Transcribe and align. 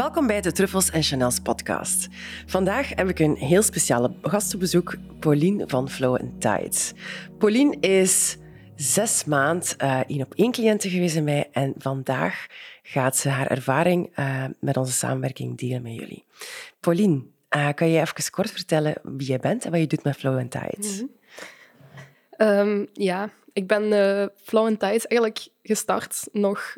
Welkom 0.00 0.26
bij 0.26 0.40
de 0.40 0.52
Truffles 0.52 0.90
en 0.90 1.02
Chanels 1.02 1.40
podcast. 1.40 2.08
Vandaag 2.46 2.88
heb 2.88 3.08
ik 3.08 3.18
een 3.18 3.36
heel 3.36 3.62
speciale 3.62 4.14
gast 4.22 4.54
op 4.54 4.60
bezoek, 4.60 4.96
Pauline 5.18 5.68
van 5.68 5.90
Flow 5.90 6.20
Tides. 6.38 6.92
Pauline 7.38 7.76
is 7.80 8.36
zes 8.76 9.24
maand 9.24 9.76
uh, 9.78 10.00
één 10.06 10.22
op 10.22 10.34
één 10.34 10.52
cliënte 10.52 10.90
geweest 10.90 11.14
bij 11.14 11.22
mij 11.22 11.48
en 11.52 11.74
vandaag 11.78 12.46
gaat 12.82 13.16
ze 13.16 13.28
haar 13.28 13.46
ervaring 13.46 14.18
uh, 14.18 14.44
met 14.60 14.76
onze 14.76 14.92
samenwerking 14.92 15.58
delen 15.58 15.82
met 15.82 15.94
jullie. 15.94 16.24
Pauline, 16.80 17.22
uh, 17.56 17.68
kan 17.74 17.88
je 17.88 18.00
even 18.00 18.30
kort 18.30 18.50
vertellen 18.50 18.94
wie 19.02 19.26
jij 19.26 19.38
bent 19.38 19.64
en 19.64 19.70
wat 19.70 19.80
je 19.80 19.86
doet 19.86 20.04
met 20.04 20.16
Flow 20.16 20.48
Tides? 20.48 21.02
Mm 21.02 22.88
ja, 22.92 23.30
ik 23.52 23.66
ben 23.66 23.82
Flow 24.42 24.66
and 24.66 24.80
Tides 24.80 25.06
eigenlijk 25.06 25.48
gestart 25.62 26.28
nog 26.32 26.76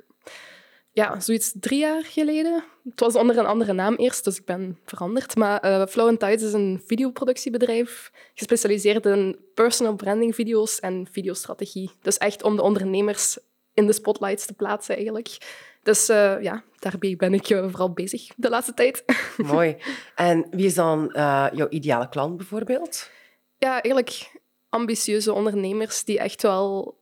ja, 0.92 1.20
zoiets 1.20 1.52
drie 1.60 1.78
jaar 1.78 2.04
geleden. 2.04 2.64
Het 2.84 3.00
was 3.00 3.16
onder 3.16 3.38
een 3.38 3.46
andere 3.46 3.72
naam 3.72 3.94
eerst, 3.94 4.24
dus 4.24 4.38
ik 4.38 4.44
ben 4.44 4.78
veranderd. 4.84 5.36
Maar 5.36 5.64
uh, 5.64 5.86
Flow 5.86 6.08
and 6.08 6.20
Tides 6.20 6.42
is 6.42 6.52
een 6.52 6.82
videoproductiebedrijf 6.86 8.10
gespecialiseerd 8.34 9.06
in 9.06 9.36
personal 9.54 9.94
branding 9.94 10.34
video's 10.34 10.80
en 10.80 11.08
videostrategie. 11.10 11.90
Dus 12.00 12.18
echt 12.18 12.42
om 12.42 12.56
de 12.56 12.62
ondernemers 12.62 13.38
in 13.74 13.86
de 13.86 13.92
spotlights 13.92 14.46
te 14.46 14.52
plaatsen 14.52 14.94
eigenlijk. 14.94 15.36
Dus 15.82 16.10
uh, 16.10 16.42
ja, 16.42 16.62
daarbij 16.78 17.16
ben 17.16 17.34
ik 17.34 17.50
uh, 17.50 17.60
vooral 17.68 17.92
bezig 17.92 18.26
de 18.36 18.48
laatste 18.48 18.74
tijd. 18.74 19.04
Mooi. 19.36 19.76
En 20.14 20.46
wie 20.50 20.66
is 20.66 20.74
dan 20.74 21.10
jouw 21.52 21.68
ideale 21.68 22.08
klant 22.08 22.36
bijvoorbeeld? 22.36 23.10
Ja, 23.58 23.72
eigenlijk 23.72 24.40
ambitieuze 24.68 25.32
ondernemers 25.32 26.04
die 26.04 26.18
echt 26.18 26.42
wel 26.42 26.98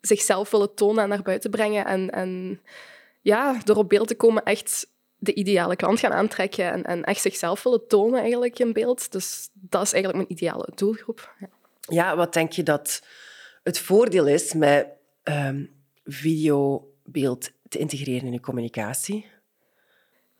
zichzelf 0.00 0.50
willen 0.50 0.74
tonen 0.74 1.02
en 1.02 1.08
naar 1.08 1.22
buiten 1.22 1.50
brengen 1.50 1.84
en... 1.86 2.10
en 2.10 2.60
ja, 3.22 3.60
door 3.64 3.76
op 3.76 3.88
beeld 3.88 4.08
te 4.08 4.16
komen 4.16 4.42
echt 4.42 4.86
de 5.16 5.34
ideale 5.34 5.76
klant 5.76 5.98
gaan 5.98 6.12
aantrekken 6.12 6.72
en, 6.72 6.84
en 6.84 7.04
echt 7.04 7.20
zichzelf 7.20 7.62
willen 7.62 7.86
tonen 7.86 8.20
eigenlijk 8.20 8.58
in 8.58 8.72
beeld. 8.72 9.12
Dus 9.12 9.48
dat 9.52 9.82
is 9.82 9.92
eigenlijk 9.92 10.24
mijn 10.24 10.38
ideale 10.38 10.68
doelgroep. 10.74 11.34
Ja, 11.80 12.16
wat 12.16 12.32
denk 12.32 12.52
je 12.52 12.62
dat 12.62 13.02
het 13.62 13.78
voordeel 13.78 14.26
is 14.26 14.52
met 14.52 14.86
um, 15.24 15.70
videobeeld 16.04 17.50
te 17.68 17.78
integreren 17.78 18.26
in 18.26 18.32
je 18.32 18.40
communicatie? 18.40 19.26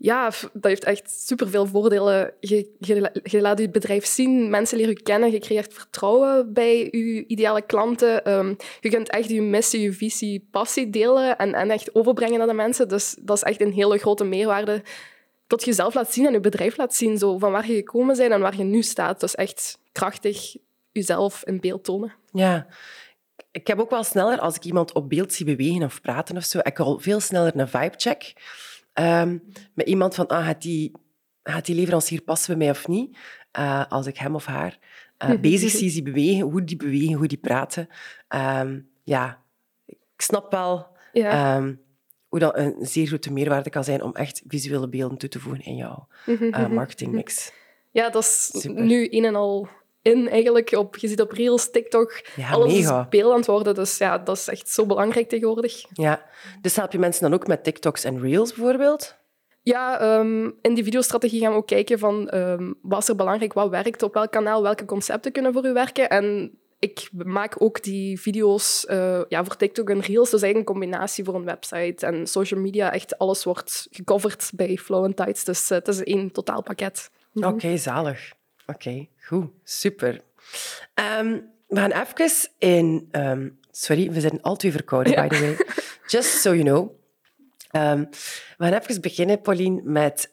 Ja, 0.03 0.31
dat 0.53 0.65
heeft 0.65 0.85
echt 0.85 1.11
superveel 1.11 1.67
voordelen. 1.67 2.33
Je, 2.41 3.41
laat 3.41 3.59
je 3.59 3.71
bedrijf 3.71 4.07
zien, 4.07 4.51
mensen 4.51 4.77
leren 4.77 4.93
je 4.93 5.03
kennen, 5.03 5.31
je 5.31 5.39
creëert 5.39 5.75
vertrouwen 5.75 6.53
bij 6.53 6.77
je 6.79 7.27
ideale 7.27 7.63
klanten. 7.63 8.33
Um, 8.33 8.57
je 8.81 8.91
kunt 8.91 9.11
echt 9.11 9.29
je 9.29 9.43
missie, 9.43 9.81
je 9.81 9.93
visie, 9.93 10.49
passie 10.51 10.91
delen 10.91 11.39
en, 11.39 11.55
en 11.55 11.71
echt 11.71 11.95
overbrengen 11.95 12.39
naar 12.39 12.47
de 12.47 12.53
mensen. 12.53 12.89
Dus 12.89 13.17
dat 13.21 13.37
is 13.37 13.43
echt 13.43 13.61
een 13.61 13.73
hele 13.73 13.99
grote 13.99 14.25
meerwaarde. 14.25 14.83
Dat 15.47 15.61
je 15.61 15.67
jezelf 15.67 15.95
laat 15.95 16.13
zien 16.13 16.27
en 16.27 16.33
je 16.33 16.41
bedrijf 16.41 16.77
laat 16.77 16.95
zien, 16.95 17.19
zo, 17.19 17.39
van 17.39 17.53
waar 17.53 17.67
je 17.67 17.75
gekomen 17.75 18.17
bent 18.17 18.33
en 18.33 18.41
waar 18.41 18.57
je 18.57 18.65
nu 18.65 18.83
staat. 18.83 19.21
Dus 19.21 19.35
echt 19.35 19.79
krachtig 19.93 20.57
jezelf 20.93 21.45
in 21.45 21.61
beeld 21.61 21.85
tonen. 21.85 22.13
Ja, 22.33 22.67
ik 23.51 23.67
heb 23.67 23.81
ook 23.81 23.91
wel 23.91 24.05
sneller, 24.05 24.39
als 24.39 24.57
ik 24.57 24.65
iemand 24.65 24.93
op 24.93 25.09
beeld 25.09 25.33
zie 25.33 25.47
bewegen 25.47 25.83
of 25.83 26.01
praten 26.01 26.37
of 26.37 26.45
zo, 26.45 26.59
ik 26.63 26.79
al 26.79 26.99
veel 26.99 27.21
sneller 27.21 27.57
een 27.57 27.69
vibe 27.69 27.95
check 27.97 28.33
Um, 28.95 29.43
met 29.75 29.87
iemand 29.87 30.15
van, 30.15 30.27
ah, 30.27 30.47
gaat, 30.47 30.63
die, 30.63 30.93
gaat 31.43 31.67
die 31.67 31.75
leverancier 31.75 32.23
passen 32.23 32.59
bij 32.59 32.67
mij 32.67 32.77
of 32.77 32.89
niet? 32.89 33.17
Uh, 33.59 33.85
als 33.89 34.07
ik 34.07 34.17
hem 34.17 34.35
of 34.35 34.47
haar 34.47 34.79
uh, 35.25 35.41
bezig 35.51 35.71
zie, 35.71 35.91
zie 35.91 36.03
bewegen, 36.03 36.43
hoe 36.43 36.65
die 36.65 36.77
bewegen, 36.77 37.15
hoe 37.15 37.27
die 37.27 37.39
praten. 37.39 37.89
Um, 38.29 38.89
ja, 39.03 39.43
ik 39.87 39.99
snap 40.17 40.51
wel 40.51 40.87
ja. 41.13 41.57
um, 41.57 41.81
hoe 42.29 42.39
dat 42.39 42.57
een 42.57 42.75
zeer 42.81 43.07
grote 43.07 43.33
meerwaarde 43.33 43.71
kan 43.71 43.85
zijn 43.85 44.03
om 44.03 44.15
echt 44.15 44.43
visuele 44.47 44.89
beelden 44.89 45.19
toe 45.19 45.29
te 45.29 45.41
voegen 45.41 45.65
in 45.65 45.77
jouw 45.77 46.09
uh, 46.27 46.69
marketingmix. 46.69 47.53
Ja, 47.91 48.11
dat 48.11 48.23
is 48.23 48.51
Super. 48.61 48.85
nu 48.85 49.09
een 49.11 49.25
en 49.25 49.35
al 49.35 49.69
in 50.03 50.29
eigenlijk. 50.29 50.73
Op, 50.73 50.97
je 50.97 51.09
ziet 51.09 51.21
op 51.21 51.33
Reels, 51.33 51.71
TikTok, 51.71 52.21
ja, 52.37 52.51
alles 52.51 52.73
mega. 52.73 53.01
is 53.01 53.09
beeld 53.09 53.33
aan 53.33 53.39
het 53.39 53.47
worden. 53.47 53.75
Dus 53.75 53.99
ja, 53.99 54.19
dat 54.19 54.37
is 54.37 54.49
echt 54.49 54.69
zo 54.69 54.87
belangrijk 54.87 55.29
tegenwoordig. 55.29 55.85
Ja, 55.93 56.25
dus 56.61 56.77
help 56.77 56.93
je 56.93 56.99
mensen 56.99 57.23
dan 57.23 57.35
ook 57.35 57.47
met 57.47 57.65
TikToks 57.65 58.05
en 58.05 58.21
Reels 58.21 58.55
bijvoorbeeld? 58.55 59.17
Ja, 59.63 60.19
um, 60.19 60.55
in 60.63 60.75
die 60.75 60.85
videostrategie 60.85 61.41
gaan 61.41 61.51
we 61.51 61.57
ook 61.57 61.67
kijken 61.67 61.99
van 61.99 62.35
um, 62.35 62.75
wat 62.83 63.03
is 63.03 63.09
er 63.09 63.17
belangrijk, 63.17 63.53
wat 63.53 63.69
werkt 63.69 64.03
op 64.03 64.15
welk 64.15 64.31
kanaal, 64.31 64.63
welke 64.63 64.85
concepten 64.85 65.33
kunnen 65.33 65.53
voor 65.53 65.67
u 65.67 65.73
werken. 65.73 66.09
En 66.09 66.59
ik 66.79 67.09
maak 67.13 67.55
ook 67.59 67.83
die 67.83 68.21
video's 68.21 68.87
uh, 68.89 69.21
ja, 69.29 69.45
voor 69.45 69.57
TikTok 69.57 69.91
en 69.91 70.01
Reels. 70.01 70.31
Dus 70.31 70.43
eigenlijk 70.43 70.69
een 70.69 70.75
combinatie 70.75 71.25
voor 71.25 71.35
een 71.35 71.45
website 71.45 72.07
en 72.07 72.27
social 72.27 72.61
media. 72.61 72.93
Echt 72.93 73.19
alles 73.19 73.45
wordt 73.45 73.87
gecoverd 73.91 74.51
bij 74.55 74.77
Flow 74.77 75.05
and 75.05 75.17
Tides. 75.17 75.45
Dus 75.45 75.71
uh, 75.71 75.79
het 75.79 75.89
is 75.89 76.03
één 76.03 76.33
totaalpakket. 76.33 77.11
Oké, 77.35 77.47
okay, 77.47 77.77
zalig. 77.77 78.33
Oké, 78.75 78.89
okay, 78.89 79.09
goed. 79.27 79.51
Super. 79.65 80.21
Um, 80.95 81.51
we 81.67 81.77
gaan 81.77 81.93
even 81.93 82.51
in... 82.59 83.09
Um, 83.13 83.59
sorry, 83.71 84.11
we 84.11 84.21
zijn 84.21 84.43
al 84.43 84.57
twee 84.57 84.73
verkouden, 84.73 85.13
ja. 85.13 85.27
by 85.27 85.37
the 85.37 85.41
way. 85.41 85.57
Just 86.07 86.41
so 86.41 86.55
you 86.55 86.63
know. 86.63 87.01
Um, 87.73 88.09
we 88.59 88.65
gaan 88.65 88.73
even 88.73 89.01
beginnen, 89.01 89.41
Pauline, 89.41 89.81
met... 89.83 90.31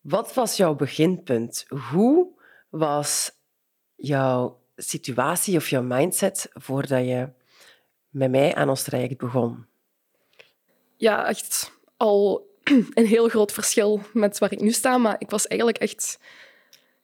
wat 0.00 0.34
was 0.34 0.56
jouw 0.56 0.74
beginpunt? 0.74 1.64
Hoe 1.90 2.28
was 2.68 3.30
jouw 3.96 4.60
situatie 4.76 5.56
of 5.56 5.68
jouw 5.68 5.82
mindset 5.82 6.48
voordat 6.52 7.04
je 7.04 7.28
met 8.10 8.30
mij 8.30 8.54
aan 8.54 8.68
ons 8.68 8.82
traject 8.82 9.16
begon? 9.16 9.66
Ja, 10.96 11.26
echt 11.26 11.72
al 11.96 12.48
een 12.94 13.06
heel 13.06 13.28
groot 13.28 13.52
verschil 13.52 14.00
met 14.12 14.38
waar 14.38 14.52
ik 14.52 14.60
nu 14.60 14.70
sta. 14.70 14.98
Maar 14.98 15.16
ik 15.18 15.30
was 15.30 15.46
eigenlijk 15.46 15.80
echt 15.80 16.18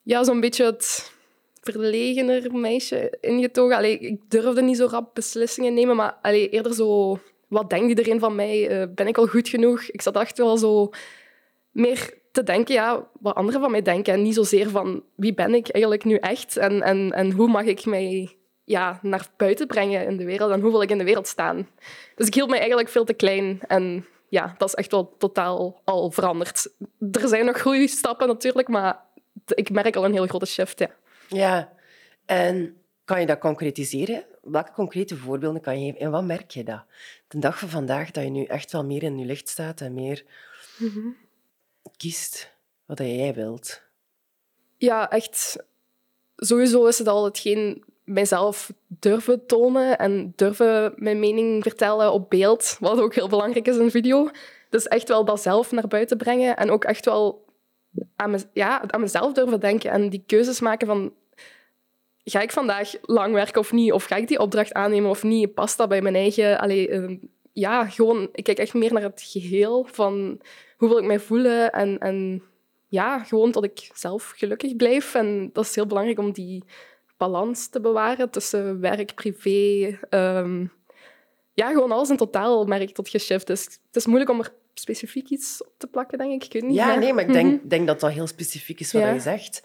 ja, 0.04 0.24
zo'n 0.24 0.40
beetje 0.40 0.64
het 0.64 1.12
verlegener 1.60 2.54
meisje 2.54 3.16
ingetogen. 3.20 3.76
Allee, 3.76 3.98
ik 3.98 4.20
durfde 4.28 4.62
niet 4.62 4.76
zo 4.76 4.86
rap 4.86 5.14
beslissingen 5.14 5.74
nemen, 5.74 5.96
maar 5.96 6.18
allee, 6.22 6.48
eerder 6.48 6.74
zo... 6.74 7.18
Wat 7.48 7.70
denkt 7.70 7.88
iedereen 7.88 8.20
van 8.20 8.34
mij? 8.34 8.80
Uh, 8.80 8.86
ben 8.94 9.06
ik 9.06 9.18
al 9.18 9.26
goed 9.26 9.48
genoeg? 9.48 9.82
Ik 9.82 10.02
zat 10.02 10.16
echt 10.16 10.38
wel 10.38 10.56
zo 10.56 10.90
meer 11.70 12.14
te 12.32 12.42
denken, 12.42 12.74
ja, 12.74 13.08
wat 13.20 13.34
anderen 13.34 13.60
van 13.60 13.70
mij 13.70 13.82
denken. 13.82 14.12
En 14.12 14.22
niet 14.22 14.34
zozeer 14.34 14.70
van 14.70 15.02
wie 15.14 15.34
ben 15.34 15.54
ik 15.54 15.68
eigenlijk 15.68 16.04
nu 16.04 16.16
echt? 16.16 16.56
En, 16.56 16.82
en, 16.82 17.12
en 17.12 17.30
hoe 17.30 17.48
mag 17.48 17.64
ik 17.64 17.84
mij 17.84 18.36
ja, 18.64 18.98
naar 19.02 19.28
buiten 19.36 19.66
brengen 19.66 20.06
in 20.06 20.16
de 20.16 20.24
wereld? 20.24 20.50
En 20.50 20.60
hoe 20.60 20.70
wil 20.70 20.82
ik 20.82 20.90
in 20.90 20.98
de 20.98 21.04
wereld 21.04 21.26
staan? 21.26 21.68
Dus 22.14 22.26
ik 22.26 22.34
hield 22.34 22.48
mij 22.48 22.58
eigenlijk 22.58 22.88
veel 22.88 23.04
te 23.04 23.14
klein. 23.14 23.60
En 23.66 24.06
ja, 24.28 24.54
dat 24.58 24.68
is 24.68 24.74
echt 24.74 24.90
wel 24.90 25.14
totaal 25.18 25.80
al 25.84 26.10
veranderd. 26.10 26.72
Er 27.12 27.28
zijn 27.28 27.44
nog 27.44 27.62
goede 27.62 27.88
stappen 27.88 28.26
natuurlijk, 28.26 28.68
maar 28.68 29.00
ik 29.46 29.70
merk 29.70 29.96
al 29.96 30.04
een 30.04 30.12
heel 30.12 30.26
grote 30.26 30.46
shift. 30.46 30.78
Ja. 30.78 30.90
ja, 31.28 31.72
en 32.26 32.76
kan 33.04 33.20
je 33.20 33.26
dat 33.26 33.38
concretiseren? 33.38 34.24
Welke 34.42 34.72
concrete 34.72 35.16
voorbeelden 35.16 35.60
kan 35.60 35.80
je 35.80 35.86
geven 35.86 36.00
en 36.00 36.10
wat 36.10 36.24
merk 36.24 36.50
je 36.50 36.64
dat? 36.64 36.84
De 37.28 37.38
dag 37.38 37.58
van 37.58 37.68
vandaag 37.68 38.10
dat 38.10 38.24
je 38.24 38.30
nu 38.30 38.44
echt 38.44 38.72
wel 38.72 38.84
meer 38.84 39.02
in 39.02 39.18
je 39.18 39.24
licht 39.24 39.48
staat 39.48 39.80
en 39.80 39.94
meer 39.94 40.24
mm 40.78 41.22
kiest 41.96 42.52
wat 42.86 42.98
jij 42.98 43.34
wilt. 43.34 43.82
Ja, 44.76 45.10
echt. 45.10 45.56
Sowieso 46.36 46.86
is 46.86 46.98
het 46.98 47.08
al 47.08 47.24
hetgeen 47.24 47.84
mijzelf 48.04 48.72
durven 48.86 49.46
tonen 49.46 49.98
en 49.98 50.32
durven 50.36 50.92
mijn 50.96 51.18
mening 51.18 51.62
vertellen 51.62 52.12
op 52.12 52.30
beeld, 52.30 52.76
wat 52.80 53.00
ook 53.00 53.14
heel 53.14 53.28
belangrijk 53.28 53.66
is 53.66 53.76
in 53.76 53.90
video. 53.90 54.30
Dus 54.70 54.88
echt 54.88 55.08
wel 55.08 55.24
dat 55.24 55.42
zelf 55.42 55.72
naar 55.72 55.88
buiten 55.88 56.16
brengen 56.16 56.56
en 56.56 56.70
ook 56.70 56.84
echt 56.84 57.04
wel 57.04 57.43
aan, 58.16 58.36
ja, 58.52 58.90
aan 58.90 59.00
mezelf 59.00 59.32
durven 59.32 59.60
denken 59.60 59.90
en 59.90 60.08
die 60.08 60.22
keuzes 60.26 60.60
maken 60.60 60.86
van 60.86 61.12
ga 62.24 62.40
ik 62.40 62.52
vandaag 62.52 62.92
lang 63.02 63.34
werken 63.34 63.60
of 63.60 63.72
niet? 63.72 63.92
Of 63.92 64.04
ga 64.04 64.16
ik 64.16 64.28
die 64.28 64.38
opdracht 64.38 64.72
aannemen 64.72 65.10
of 65.10 65.22
niet? 65.22 65.54
Past 65.54 65.76
dat 65.76 65.88
bij 65.88 66.02
mijn 66.02 66.14
eigen... 66.14 66.58
Allee, 66.58 66.88
uh, 66.88 67.18
ja, 67.52 67.84
gewoon... 67.86 68.28
Ik 68.32 68.44
kijk 68.44 68.58
echt 68.58 68.74
meer 68.74 68.92
naar 68.92 69.02
het 69.02 69.22
geheel 69.22 69.86
van 69.90 70.40
hoe 70.76 70.88
wil 70.88 70.98
ik 70.98 71.04
mij 71.04 71.20
voelen 71.20 71.72
en, 71.72 71.98
en 71.98 72.42
ja, 72.88 73.18
gewoon 73.18 73.50
dat 73.50 73.64
ik 73.64 73.90
zelf 73.94 74.32
gelukkig 74.36 74.76
blijf. 74.76 75.14
En 75.14 75.50
dat 75.52 75.64
is 75.64 75.74
heel 75.74 75.86
belangrijk 75.86 76.18
om 76.18 76.32
die 76.32 76.64
balans 77.16 77.68
te 77.68 77.80
bewaren 77.80 78.30
tussen 78.30 78.80
werk, 78.80 79.14
privé... 79.14 79.98
Um, 80.10 80.72
ja, 81.54 81.72
gewoon 81.72 81.92
alles 81.92 82.10
in 82.10 82.16
totaal 82.16 82.64
merk 82.64 82.82
ik 82.82 82.94
tot 82.94 83.08
geshift. 83.08 83.46
Dus 83.46 83.64
het 83.64 83.96
is 83.96 84.06
moeilijk 84.06 84.30
om 84.30 84.38
er 84.38 84.52
specifiek 84.74 85.28
iets 85.28 85.62
op 85.64 85.72
te 85.76 85.86
plakken, 85.86 86.18
denk 86.18 86.32
ik. 86.32 86.44
ik 86.44 86.52
weet 86.52 86.62
niet, 86.62 86.74
ja, 86.74 86.94
nee, 86.94 87.12
maar 87.12 87.24
ik 87.24 87.32
denk, 87.32 87.58
mhm. 87.60 87.68
denk 87.68 87.86
dat 87.86 88.00
dat 88.00 88.12
heel 88.12 88.26
specifiek 88.26 88.80
is 88.80 88.92
wat 88.92 89.02
je 89.02 89.20
zegt. 89.20 89.62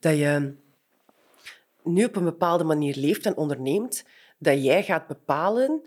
Dat 0.00 0.16
je 0.18 0.54
nu 1.82 2.04
op 2.04 2.16
een 2.16 2.24
bepaalde 2.24 2.64
manier 2.64 2.96
leeft 2.96 3.26
en 3.26 3.36
onderneemt, 3.36 4.04
dat 4.38 4.64
jij 4.64 4.82
gaat 4.82 5.06
bepalen 5.06 5.82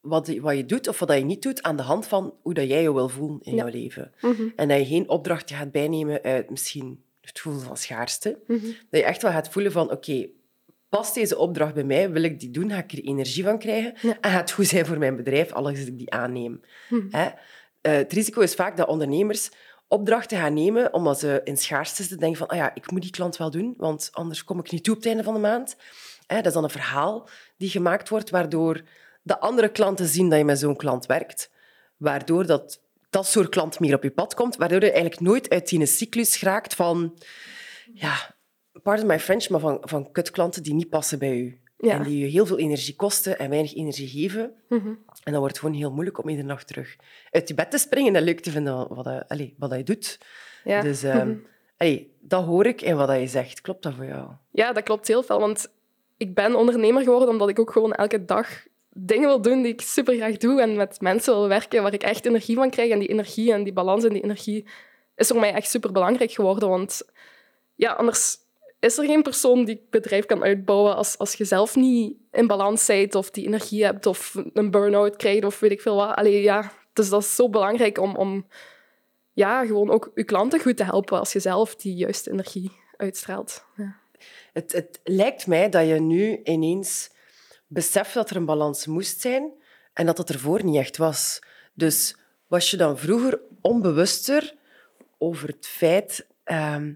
wat, 0.00 0.26
je- 0.26 0.40
wat 0.40 0.56
je 0.56 0.66
doet 0.66 0.88
of 0.88 0.98
wat 0.98 1.12
je 1.12 1.24
niet 1.24 1.42
doet 1.42 1.62
aan 1.62 1.76
de 1.76 1.82
hand 1.82 2.06
van 2.06 2.34
hoe 2.42 2.54
dat 2.54 2.68
jij 2.68 2.82
je 2.82 2.92
wil 2.94 3.08
voelen 3.08 3.38
in 3.42 3.54
Ja. 3.54 3.56
jouw 3.56 3.68
leven. 3.72 4.12
Mhm. 4.20 4.48
En 4.56 4.68
dat 4.68 4.78
je 4.78 4.86
geen 4.86 5.08
opdrachten 5.08 5.56
gaat 5.56 5.72
bijnemen 5.72 6.22
uit 6.22 6.50
misschien 6.50 7.02
het 7.20 7.40
gevoel 7.40 7.60
van 7.60 7.76
schaarste. 7.76 8.38
Mhm. 8.46 8.64
Dat 8.64 9.00
je 9.00 9.04
echt 9.04 9.22
wel 9.22 9.30
gaat 9.30 9.48
voelen 9.48 9.72
van, 9.72 9.90
oké, 9.90 10.26
past 10.88 11.14
deze 11.14 11.38
opdracht 11.38 11.74
bij 11.74 11.84
mij? 11.84 12.10
Wil 12.10 12.22
ik 12.22 12.40
die 12.40 12.50
doen? 12.50 12.70
Ga 12.70 12.78
ik 12.78 12.92
er 12.92 13.04
energie 13.04 13.44
van 13.44 13.58
krijgen? 13.58 13.94
Ja. 14.02 14.18
En 14.20 14.30
gaat 14.30 14.40
het 14.40 14.50
goed 14.50 14.66
zijn 14.66 14.86
voor 14.86 14.98
mijn 14.98 15.16
bedrijf, 15.16 15.52
als 15.52 15.78
ik 15.78 15.98
die 15.98 16.10
aanneem? 16.10 16.60
Hè? 17.10 17.28
Eh, 17.86 17.92
het 17.92 18.12
risico 18.12 18.40
is 18.40 18.54
vaak 18.54 18.76
dat 18.76 18.88
ondernemers 18.88 19.50
opdrachten 19.88 20.38
gaan 20.38 20.54
nemen 20.54 20.94
omdat 20.94 21.18
ze 21.18 21.40
in 21.44 21.56
schaarste 21.56 22.02
zitten. 22.02 22.18
Denken 22.18 22.38
van, 22.38 22.46
ah 22.46 22.56
ja, 22.56 22.74
ik 22.74 22.90
moet 22.90 23.02
die 23.02 23.10
klant 23.10 23.36
wel 23.36 23.50
doen, 23.50 23.74
want 23.76 24.08
anders 24.12 24.44
kom 24.44 24.58
ik 24.58 24.70
niet 24.70 24.84
toe 24.84 24.94
op 24.94 24.98
het 24.98 25.08
einde 25.08 25.22
van 25.22 25.34
de 25.34 25.40
maand. 25.40 25.76
Hè, 26.26 26.36
dat 26.36 26.46
is 26.46 26.52
dan 26.52 26.64
een 26.64 26.70
verhaal 26.70 27.28
die 27.56 27.70
gemaakt 27.70 28.08
wordt, 28.08 28.30
waardoor 28.30 28.82
de 29.22 29.40
andere 29.40 29.68
klanten 29.68 30.06
zien 30.06 30.28
dat 30.28 30.38
je 30.38 30.44
met 30.44 30.58
zo'n 30.58 30.76
klant 30.76 31.06
werkt. 31.06 31.50
Waardoor 31.96 32.46
dat, 32.46 32.80
dat 33.10 33.26
soort 33.26 33.48
klant 33.48 33.80
meer 33.80 33.94
op 33.94 34.02
je 34.02 34.10
pad 34.10 34.34
komt. 34.34 34.56
Waardoor 34.56 34.80
je 34.80 34.90
eigenlijk 34.90 35.20
nooit 35.20 35.50
uit 35.50 35.68
die 35.68 35.86
cyclus 35.86 36.36
geraakt 36.36 36.74
van... 36.74 37.18
Ja, 37.92 38.34
pardon 38.82 39.06
my 39.06 39.20
French, 39.20 39.48
maar 39.48 39.60
van, 39.60 39.78
van 39.80 40.12
kutklanten 40.12 40.62
die 40.62 40.74
niet 40.74 40.88
passen 40.88 41.18
bij 41.18 41.36
u. 41.36 41.60
Ja. 41.78 41.92
En 41.92 42.02
die 42.02 42.18
je 42.18 42.26
heel 42.26 42.46
veel 42.46 42.58
energie 42.58 42.96
kosten 42.96 43.38
en 43.38 43.50
weinig 43.50 43.74
energie 43.74 44.08
geven. 44.08 44.52
Mhm. 44.68 44.94
En 45.26 45.32
dan 45.32 45.40
wordt 45.40 45.56
het 45.56 45.64
gewoon 45.64 45.80
heel 45.80 45.92
moeilijk 45.92 46.18
om 46.18 46.28
iedere 46.28 46.48
nacht 46.48 46.66
terug 46.66 46.96
uit 47.30 47.48
je 47.48 47.54
bed 47.54 47.70
te 47.70 47.78
springen 47.78 48.16
en 48.16 48.22
leuk 48.22 48.40
te 48.40 48.50
vinden 48.50 48.94
wat, 48.94 49.28
allee, 49.28 49.54
wat 49.58 49.74
je 49.74 49.82
doet. 49.82 50.18
Ja. 50.64 50.82
Dus 50.82 51.04
allee, 51.78 52.14
dat 52.20 52.44
hoor 52.44 52.66
ik 52.66 52.82
in 52.82 52.96
wat 52.96 53.20
je 53.20 53.26
zegt. 53.26 53.60
Klopt 53.60 53.82
dat 53.82 53.94
voor 53.94 54.04
jou? 54.04 54.28
Ja, 54.50 54.72
dat 54.72 54.82
klopt 54.82 55.08
heel 55.08 55.22
veel. 55.22 55.40
Want 55.40 55.68
ik 56.16 56.34
ben 56.34 56.54
ondernemer 56.54 57.02
geworden 57.02 57.28
omdat 57.28 57.48
ik 57.48 57.58
ook 57.58 57.70
gewoon 57.70 57.92
elke 57.92 58.24
dag 58.24 58.48
dingen 58.90 59.28
wil 59.28 59.40
doen 59.42 59.62
die 59.62 59.72
ik 59.72 59.80
super 59.80 60.14
graag 60.14 60.36
doe 60.36 60.60
en 60.60 60.76
met 60.76 61.00
mensen 61.00 61.34
wil 61.34 61.48
werken 61.48 61.82
waar 61.82 61.94
ik 61.94 62.02
echt 62.02 62.26
energie 62.26 62.56
van 62.56 62.70
krijg. 62.70 62.90
En 62.90 62.98
die 62.98 63.08
energie 63.08 63.52
en 63.52 63.64
die 63.64 63.72
balans 63.72 64.04
en 64.04 64.12
die 64.12 64.22
energie 64.22 64.66
is 65.16 65.28
voor 65.28 65.40
mij 65.40 65.52
echt 65.52 65.70
super 65.70 65.92
belangrijk 65.92 66.32
geworden. 66.32 66.68
Want 66.68 67.02
ja, 67.74 67.92
anders 67.92 68.36
is 68.80 68.98
er 68.98 69.04
geen 69.04 69.22
persoon 69.22 69.64
die 69.64 69.74
het 69.74 69.90
bedrijf 69.90 70.26
kan 70.26 70.42
uitbouwen 70.42 70.96
als, 70.96 71.18
als 71.18 71.34
je 71.34 71.44
zelf 71.44 71.76
niet 71.76 72.16
in 72.32 72.46
balans 72.46 72.86
bent 72.86 73.14
of 73.14 73.30
die 73.30 73.46
energie 73.46 73.84
hebt 73.84 74.06
of 74.06 74.34
een 74.52 74.70
burn-out 74.70 75.16
krijgt 75.16 75.44
of 75.44 75.60
weet 75.60 75.70
ik 75.70 75.80
veel 75.80 75.96
wat. 75.96 76.16
Allee, 76.16 76.42
ja, 76.42 76.72
dus 76.92 77.08
dat 77.08 77.22
is 77.22 77.34
zo 77.34 77.48
belangrijk 77.48 77.98
om, 77.98 78.16
om 78.16 78.46
ja, 79.32 79.66
gewoon 79.66 79.90
ook 79.90 80.10
je 80.14 80.24
klanten 80.24 80.60
goed 80.60 80.76
te 80.76 80.84
helpen 80.84 81.18
als 81.18 81.32
je 81.32 81.40
zelf 81.40 81.76
die 81.76 81.94
juiste 81.94 82.30
energie 82.30 82.72
uitstraalt. 82.96 83.64
Ja. 83.76 83.96
Het, 84.52 84.72
het 84.72 85.00
lijkt 85.04 85.46
mij 85.46 85.68
dat 85.68 85.86
je 85.86 86.00
nu 86.00 86.40
ineens 86.44 87.10
beseft 87.66 88.14
dat 88.14 88.30
er 88.30 88.36
een 88.36 88.44
balans 88.44 88.86
moest 88.86 89.20
zijn 89.20 89.52
en 89.92 90.06
dat 90.06 90.16
dat 90.16 90.30
ervoor 90.30 90.64
niet 90.64 90.76
echt 90.76 90.96
was. 90.96 91.38
Dus 91.74 92.16
was 92.46 92.70
je 92.70 92.76
dan 92.76 92.98
vroeger 92.98 93.40
onbewuster 93.60 94.54
over 95.18 95.48
het 95.48 95.66
feit 95.66 96.26
ehm, 96.44 96.94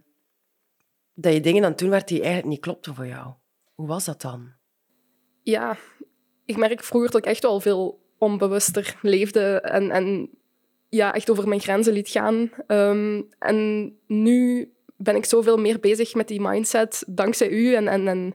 dat 1.20 1.32
je 1.32 1.40
dingen 1.40 1.64
aan 1.64 1.70
het 1.70 1.78
doen 1.78 1.90
werd 1.90 2.08
die 2.08 2.18
eigenlijk 2.18 2.48
niet 2.48 2.60
klopten 2.60 2.94
voor 2.94 3.06
jou? 3.06 3.32
Hoe 3.74 3.86
was 3.86 4.04
dat 4.04 4.20
dan? 4.20 4.58
ja, 5.42 5.76
ik 6.44 6.56
merk 6.56 6.84
vroeger 6.84 7.10
dat 7.10 7.20
ik 7.20 7.26
echt 7.26 7.42
wel 7.42 7.60
veel 7.60 8.00
onbewuster 8.18 8.96
leefde 9.02 9.60
en, 9.60 9.90
en 9.90 10.30
ja, 10.88 11.14
echt 11.14 11.30
over 11.30 11.48
mijn 11.48 11.60
grenzen 11.60 11.92
liet 11.92 12.08
gaan. 12.08 12.50
Ehm, 12.66 13.22
en 13.38 13.92
nu 14.06 14.72
ben 14.96 15.16
ik 15.16 15.24
zoveel 15.24 15.56
meer 15.56 15.80
bezig 15.80 16.14
met 16.14 16.28
die 16.28 16.40
mindset, 16.40 17.02
dankzij 17.06 17.48
u. 17.48 17.74
En, 17.74 17.88
en, 17.88 18.08
en 18.08 18.34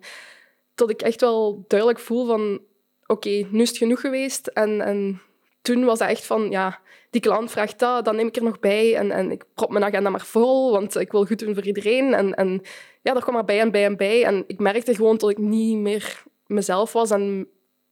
dat 0.75 0.89
ik 0.89 1.01
echt 1.01 1.21
wel 1.21 1.65
duidelijk 1.67 1.99
voel 1.99 2.25
van... 2.25 2.61
Oké, 3.05 3.29
nu 3.29 3.61
is 3.61 3.69
het 3.69 3.77
genoeg 3.77 4.01
geweest. 4.01 4.47
En, 4.47 4.81
en 4.81 5.21
toen 5.65 5.83
was 5.83 5.99
dat 5.99 6.09
echt 6.09 6.25
van... 6.25 6.49
Ja, 6.49 6.79
die 7.09 7.21
klant 7.21 7.51
vraagt 7.51 7.79
dat, 7.79 8.05
dan 8.05 8.15
neem 8.15 8.27
ik 8.27 8.35
er 8.35 8.43
nog 8.43 8.59
bij. 8.59 8.95
En, 8.95 9.11
en 9.11 9.31
ik 9.31 9.43
prop 9.53 9.71
mijn 9.71 9.83
agenda 9.83 10.09
maar 10.09 10.25
vol, 10.25 10.71
want 10.71 10.95
ik 10.95 11.11
wil 11.11 11.25
goed 11.25 11.39
doen 11.39 11.53
voor 11.53 11.63
iedereen. 11.63 12.13
En, 12.13 12.33
en 12.33 12.61
ja, 13.01 13.13
dat 13.13 13.21
kwam 13.21 13.35
maar 13.35 13.45
bij 13.45 13.59
en 13.59 13.71
bij 13.71 13.85
en 13.85 13.97
bij. 13.97 14.23
En 14.23 14.43
ik 14.47 14.59
merkte 14.59 14.95
gewoon 14.95 15.17
dat 15.17 15.29
ik 15.29 15.37
niet 15.37 15.77
meer 15.77 16.23
mezelf 16.47 16.93
was 16.93 17.11
en 17.11 17.47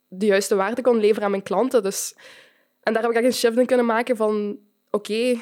de 0.08 0.26
juiste 0.26 0.56
waarde 0.56 0.82
kon 0.82 0.98
leveren 0.98 1.24
aan 1.24 1.32
mijn 1.32 1.44
klanten. 1.44 1.84
Dus, 1.84 2.16
en 2.84 2.94
daar 2.94 3.02
heb 3.02 3.12
ik 3.12 3.18
echt 3.18 3.26
een 3.26 3.34
shift 3.34 3.58
in 3.58 3.66
kunnen 3.66 3.86
maken 3.86 4.16
van... 4.16 4.58
Oké, 4.92 5.36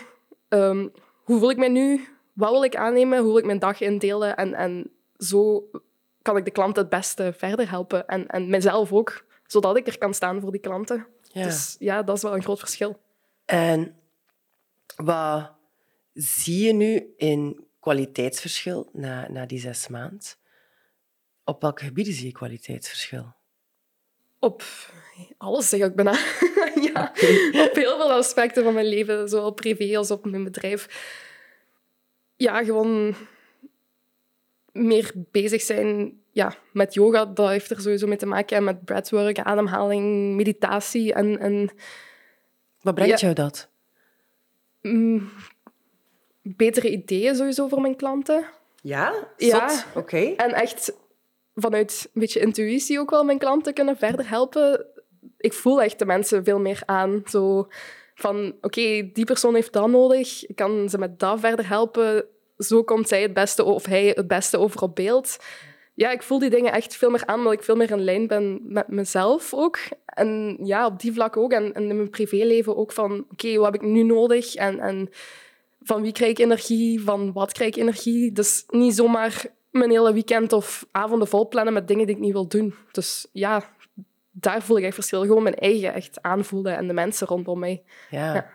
ehm, 0.47 0.87
hoe 1.23 1.39
voel 1.39 1.49
ik 1.49 1.57
mij 1.57 1.69
nu? 1.69 2.07
Wat 2.33 2.51
wil 2.51 2.63
ik 2.63 2.75
aannemen? 2.75 3.19
Hoe 3.19 3.27
wil 3.27 3.37
ik 3.37 3.45
mijn 3.45 3.59
dag 3.59 3.81
indelen? 3.81 4.35
En, 4.35 4.53
en 4.53 4.91
zo 5.17 5.69
kan 6.21 6.37
ik 6.37 6.45
de 6.45 6.51
klanten 6.51 6.81
het 6.81 6.91
beste 6.91 7.33
verder 7.37 7.69
helpen. 7.69 8.07
En, 8.07 8.27
en 8.27 8.49
mezelf 8.49 8.93
ook, 8.93 9.25
zodat 9.45 9.77
ik 9.77 9.87
er 9.87 9.97
kan 9.97 10.13
staan 10.13 10.41
voor 10.41 10.51
die 10.51 10.61
klanten. 10.61 11.07
Ja. 11.33 11.43
Dus 11.43 11.75
ja, 11.79 12.03
dat 12.03 12.15
is 12.15 12.21
wel 12.21 12.35
een 12.35 12.43
groot 12.43 12.59
verschil. 12.59 12.99
En 13.45 13.95
wat 14.95 15.51
zie 16.13 16.65
je 16.65 16.73
nu 16.73 17.13
in 17.17 17.65
kwaliteitsverschil 17.79 18.89
na, 18.93 19.31
na 19.31 19.45
die 19.45 19.59
zes 19.59 19.87
maanden? 19.87 20.27
Op 21.43 21.61
welke 21.61 21.83
gebieden 21.83 22.13
zie 22.13 22.25
je 22.25 22.31
kwaliteitsverschil? 22.31 23.33
Op 24.39 24.63
alles, 25.37 25.69
zeg 25.69 25.81
ik 25.81 25.95
bijna. 25.95 26.11
ja, 26.93 27.11
op 27.65 27.75
heel 27.75 27.97
veel 27.97 28.11
aspecten 28.11 28.63
van 28.63 28.73
mijn 28.73 28.85
leven, 28.85 29.29
zowel 29.29 29.51
privé 29.51 29.97
als 29.97 30.11
op 30.11 30.25
mijn 30.25 30.43
bedrijf. 30.43 30.87
Ja, 32.35 32.63
gewoon 32.63 33.15
meer 34.71 35.11
bezig 35.15 35.61
zijn 35.61 36.20
ja, 36.31 36.53
met 36.73 36.93
yoga. 36.93 37.25
Dat 37.25 37.49
heeft 37.49 37.69
er 37.71 37.81
sowieso 37.81 38.07
mee 38.07 38.17
te 38.17 38.25
maken. 38.25 38.57
En 38.57 38.63
met 38.63 38.85
breathwork, 38.85 39.39
ademhaling, 39.39 40.35
meditatie. 40.35 41.13
En, 41.13 41.39
en 41.39 41.69
Wat 42.81 42.95
brengt 42.95 43.19
Ja. 43.19 43.25
jou 43.27 43.33
dat? 43.33 43.69
mm, 44.81 45.29
betere 46.41 46.91
ideeën 46.91 47.35
sowieso 47.35 47.67
voor 47.67 47.81
mijn 47.81 47.95
klanten. 47.95 48.45
Ja? 48.81 49.13
Ja. 49.37 49.69
Zot? 49.69 49.85
Oké. 49.95 50.17
En 50.37 50.53
echt 50.53 50.93
vanuit 51.55 52.09
een 52.13 52.21
beetje 52.21 52.39
intuïtie 52.39 52.99
ook 52.99 53.09
wel 53.09 53.23
mijn 53.23 53.37
klanten 53.37 53.73
kunnen 53.73 53.97
verder 53.97 54.29
helpen. 54.29 54.85
Ik 55.37 55.53
voel 55.53 55.81
echt 55.81 55.99
de 55.99 56.05
mensen 56.05 56.43
veel 56.43 56.59
meer 56.59 56.81
aan. 56.85 57.21
Zo 57.25 57.67
van, 58.15 58.55
oké, 58.61 59.09
die 59.13 59.25
persoon 59.25 59.55
heeft 59.55 59.73
dat 59.73 59.87
nodig. 59.89 60.45
Ik 60.45 60.55
kan 60.55 60.89
ze 60.89 60.97
met 60.97 61.19
dat 61.19 61.39
verder 61.39 61.67
helpen. 61.67 62.25
Zo 62.57 62.83
komt 62.83 63.07
zij 63.07 63.21
het 63.21 63.33
beste 63.33 63.63
of 63.63 63.85
hij 63.85 64.07
het 64.15 64.27
beste 64.27 64.57
over 64.57 64.81
op 64.81 64.95
beeld. 64.95 65.37
Ja, 65.93 66.11
ik 66.11 66.23
voel 66.23 66.39
die 66.39 66.49
dingen 66.49 66.73
echt 66.73 66.95
veel 66.95 67.09
meer 67.09 67.25
aan, 67.25 67.37
omdat 67.37 67.53
ik 67.53 67.63
veel 67.63 67.75
meer 67.75 67.91
in 67.91 68.03
lijn 68.03 68.27
ben 68.27 68.61
met 68.63 68.87
mezelf 68.87 69.53
ook. 69.53 69.79
En 70.05 70.57
ja, 70.63 70.85
op 70.85 70.99
die 70.99 71.13
vlak 71.13 71.37
ook. 71.37 71.51
En, 71.51 71.73
en 71.73 71.89
in 71.89 71.95
mijn 71.95 72.09
privéleven 72.09 72.77
ook 72.77 72.91
van, 72.91 73.25
oké, 73.31 73.55
wat 73.55 73.71
heb 73.71 73.81
ik 73.81 73.87
nu 73.87 74.03
nodig? 74.03 74.55
En, 74.55 74.79
en 74.79 75.09
van 75.81 76.01
wie 76.01 76.11
krijg 76.11 76.31
ik 76.31 76.39
energie? 76.39 77.01
Van 77.01 77.31
wat 77.33 77.51
krijg 77.51 77.75
ik 77.75 77.81
energie? 77.81 78.31
Dus 78.31 78.63
niet 78.67 78.95
zomaar 78.95 79.45
mijn 79.71 79.89
hele 79.89 80.13
weekend 80.13 80.53
of 80.53 80.85
avonden 80.91 81.27
vol 81.27 81.47
plannen 81.47 81.73
met 81.73 81.87
dingen 81.87 82.05
die 82.05 82.15
ik 82.15 82.21
niet 82.21 82.31
wil 82.31 82.47
doen. 82.47 82.75
Dus 82.91 83.27
ja, 83.31 83.63
daar 84.31 84.61
voel 84.61 84.77
ik 84.77 84.83
echt 84.83 84.93
verschil. 84.93 85.21
Gewoon 85.21 85.43
mijn 85.43 85.55
eigen 85.55 85.93
echt 85.93 86.21
aanvoelen 86.21 86.77
en 86.77 86.87
de 86.87 86.93
mensen 86.93 87.27
rondom 87.27 87.59
mij. 87.59 87.83
Ja. 88.09 88.33
Ja. 88.33 88.49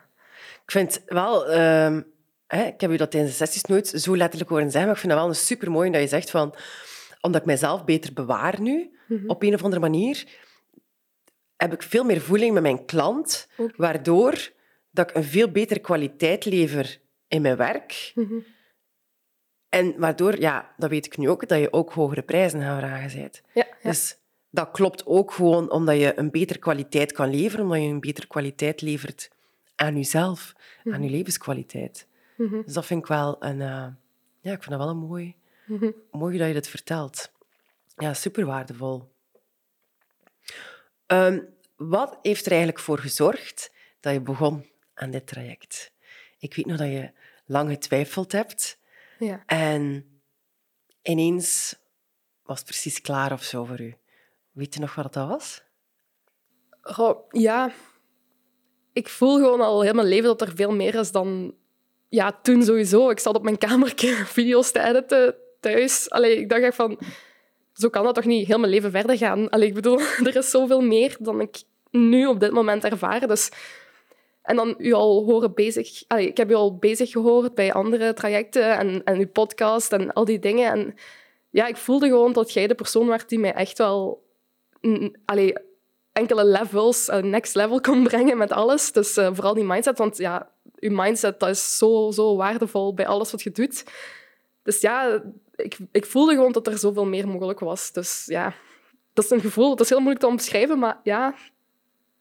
Ik 0.65 0.71
vind 0.71 1.03
wel... 1.07 1.47
ehm, 1.47 2.03
hè, 2.47 2.65
ik 2.65 2.81
heb 2.81 2.91
u 2.91 2.97
dat 2.97 3.11
tijdens 3.11 3.39
de 3.39 3.45
sessies 3.45 3.65
nooit 3.65 3.89
zo 3.89 4.17
letterlijk 4.17 4.51
horen 4.51 4.71
zeggen, 4.71 4.85
maar 4.85 4.95
ik 4.95 5.01
vind 5.01 5.13
het 5.13 5.21
wel 5.21 5.31
een 5.31 5.37
supermooi 5.37 5.91
dat 5.91 6.01
je 6.01 6.09
zegt 6.09 6.31
van... 6.31 6.55
Omdat 7.21 7.41
ik 7.41 7.47
mezelf 7.47 7.85
beter 7.85 8.13
bewaar 8.13 8.61
nu, 8.61 8.91
Mhm. 9.09 9.29
op 9.29 9.43
een 9.43 9.55
of 9.55 9.63
andere 9.63 9.81
manier, 9.81 10.25
heb 11.57 11.73
ik 11.73 11.83
veel 11.83 12.05
meer 12.05 12.21
voeling 12.21 12.53
met 12.55 12.63
mijn 12.63 12.85
klant, 12.85 13.49
waardoor 13.77 14.53
dat 14.91 15.11
ik 15.11 15.17
een 15.17 15.25
veel 15.25 15.51
betere 15.51 15.81
kwaliteit 15.81 16.45
lever 16.45 17.01
in 17.29 17.43
mijn 17.43 17.57
werk. 17.57 18.13
Mhm. 18.15 18.35
En 19.69 19.99
waardoor, 19.99 20.41
ja, 20.41 20.75
dat 20.77 20.91
weet 20.91 21.07
ik 21.07 21.17
nu 21.17 21.29
ook, 21.29 21.49
dat 21.49 21.59
je 21.59 21.73
ook 21.73 21.93
hogere 21.93 22.23
prijzen 22.23 22.61
gaan 22.61 22.79
vragen 22.79 23.21
bent. 23.21 23.43
Ja, 23.55 23.67
ja. 23.83 23.91
Dus 23.91 24.19
dat 24.51 24.71
klopt 24.71 25.07
ook 25.07 25.33
gewoon 25.33 25.71
omdat 25.71 25.99
je 25.99 26.19
een 26.19 26.31
betere 26.31 26.59
kwaliteit 26.59 27.13
kan 27.13 27.31
leveren, 27.31 27.65
omdat 27.65 27.81
je 27.83 27.89
een 27.89 28.01
betere 28.01 28.27
kwaliteit 28.27 28.81
levert 28.81 29.31
aan 29.75 29.97
jezelf, 29.97 30.53
aan 30.85 31.03
je 31.03 31.11
levenskwaliteit. 31.11 32.07
Mhm. 32.37 32.63
Dus 32.65 32.73
dat 32.75 32.87
vind 32.87 33.01
ik 33.01 33.07
wel 33.07 33.37
een... 33.45 33.61
eh, 33.61 33.87
ja, 34.41 34.53
ik 34.53 34.63
vind 34.63 34.69
dat 34.71 34.79
wel 34.79 34.89
een 34.89 34.97
mooi, 34.97 35.35
Mooi 36.11 36.39
dat 36.39 36.47
je 36.47 36.53
dit 36.53 36.69
vertelt. 36.69 37.33
Ja, 37.97 38.15
super 38.15 38.47
waardevol. 38.47 39.15
Ehm, 41.07 41.43
wat 41.77 42.19
heeft 42.23 42.45
er 42.45 42.53
eigenlijk 42.53 42.81
voor 42.81 42.99
gezorgd 42.99 43.73
dat 44.01 44.13
je 44.13 44.21
begon 44.21 44.67
aan 44.95 45.11
dit 45.11 45.27
traject? 45.27 45.93
Ik 46.39 46.55
weet 46.55 46.67
nog 46.67 46.77
dat 46.77 46.87
je 46.87 47.13
lang 47.47 47.71
getwijfeld 47.71 48.33
hebt 48.33 48.79
ja. 49.19 49.43
en 49.47 50.11
ineens 51.03 51.77
was 52.43 52.59
het 52.59 52.67
precies 52.67 53.01
klaar 53.01 53.33
of 53.33 53.43
zo 53.43 53.65
voor 53.65 53.81
u. 53.81 53.97
Weet 54.53 54.75
je 54.75 54.81
nog 54.81 54.95
wat 54.95 55.13
dat 55.13 55.29
was? 55.29 55.65
Ja, 57.31 57.73
ik 58.93 59.09
voel 59.09 59.37
gewoon 59.37 59.61
al 59.61 59.83
heel 59.83 59.95
mijn 59.95 60.07
leven 60.07 60.27
dat 60.29 60.41
er 60.41 60.57
veel 60.57 60.73
meer 60.73 60.95
is 60.95 61.13
dan 61.13 61.55
ja, 62.09 62.33
toen 62.43 62.63
sowieso. 62.63 63.11
Ik 63.11 63.19
zat 63.19 63.35
op 63.35 63.43
mijn 63.43 63.59
kamertje 63.59 64.15
video's 64.37 64.73
te 64.73 64.81
editen 64.81 65.37
thuis. 65.61 66.11
Allee, 66.11 66.37
ik 66.37 66.49
dacht 66.49 66.63
echt 66.63 66.75
van... 66.75 66.99
zo 67.73 67.89
kan 67.89 68.05
dat 68.05 68.15
toch 68.15 68.25
niet 68.25 68.47
heel 68.47 68.59
mijn 68.59 68.73
leven 68.73 68.91
verder 68.91 69.17
gaan? 69.17 69.49
Allee, 69.51 69.69
ik 69.69 69.75
bedoel, 69.75 69.99
er 70.27 70.37
is 70.37 70.51
zoveel 70.51 70.81
meer 70.81 71.17
dan 71.21 71.41
ik 71.41 71.63
nu 71.91 72.27
op 72.27 72.41
dit 72.41 72.53
moment 72.53 72.85
ervaar. 72.85 73.27
Dus... 73.29 73.51
En 74.43 74.57
dan 74.57 74.75
u 74.79 74.93
al 74.93 75.25
horen 75.25 75.55
bezig... 75.55 76.05
Ik 76.17 76.37
heb 76.37 76.51
u 76.51 76.55
al 76.55 76.77
bezig 76.77 77.11
gehoord 77.11 77.55
bij 77.55 77.73
andere 77.73 78.13
trajecten 78.13 78.79
en, 78.79 79.05
en 79.05 79.19
uw 79.19 79.29
podcast 79.29 79.93
en 79.93 80.13
al 80.13 80.25
die 80.25 80.39
dingen. 80.39 80.73
En 80.73 80.95
ja, 81.51 81.67
ik 81.67 81.77
voelde 81.77 82.07
gewoon 82.07 82.33
dat 82.33 82.53
jij 82.53 82.67
de 82.67 82.75
persoon 82.75 83.07
werd 83.07 83.29
die 83.29 83.39
mij 83.39 83.53
echt 83.53 83.79
wel... 83.79 84.25
Allee, 85.25 85.55
enkele 86.17 86.45
levels, 86.45 87.09
een 87.09 87.31
next 87.31 87.55
level 87.55 87.81
kon 87.81 88.05
brengen 88.05 88.37
met 88.37 88.53
alles. 88.53 88.93
Dus 88.93 89.17
uh, 89.17 89.29
vooral 89.33 89.55
die 89.55 89.65
mindset, 89.65 89.99
want 89.99 90.17
ja, 90.17 90.51
je 90.75 90.91
mindset 90.91 91.41
dat 91.41 91.49
is 91.49 91.79
zo, 91.79 92.11
zo 92.11 92.37
waardevol 92.37 92.95
bij 92.95 93.07
alles 93.07 93.31
wat 93.31 93.43
je 93.43 93.51
doet. 93.51 93.85
Dus 94.63 94.81
ja, 94.81 95.23
ik, 95.57 95.79
ik 95.93 96.07
voelde 96.07 96.35
gewoon 96.35 96.53
dat 96.53 96.67
er 96.67 96.79
zoveel 96.79 97.07
meer 97.07 97.29
mogelijk 97.29 97.61
was. 97.61 97.93
Dus 97.93 98.25
ja, 98.27 98.55
dat 99.13 99.25
is 99.25 99.31
een 99.31 99.41
gevoel, 99.41 99.69
dat 99.69 99.81
is 99.81 99.89
heel 99.89 99.99
moeilijk 99.99 100.25
te 100.25 100.31
omschrijven, 100.31 100.79
maar 100.79 101.01
ja. 101.03 101.35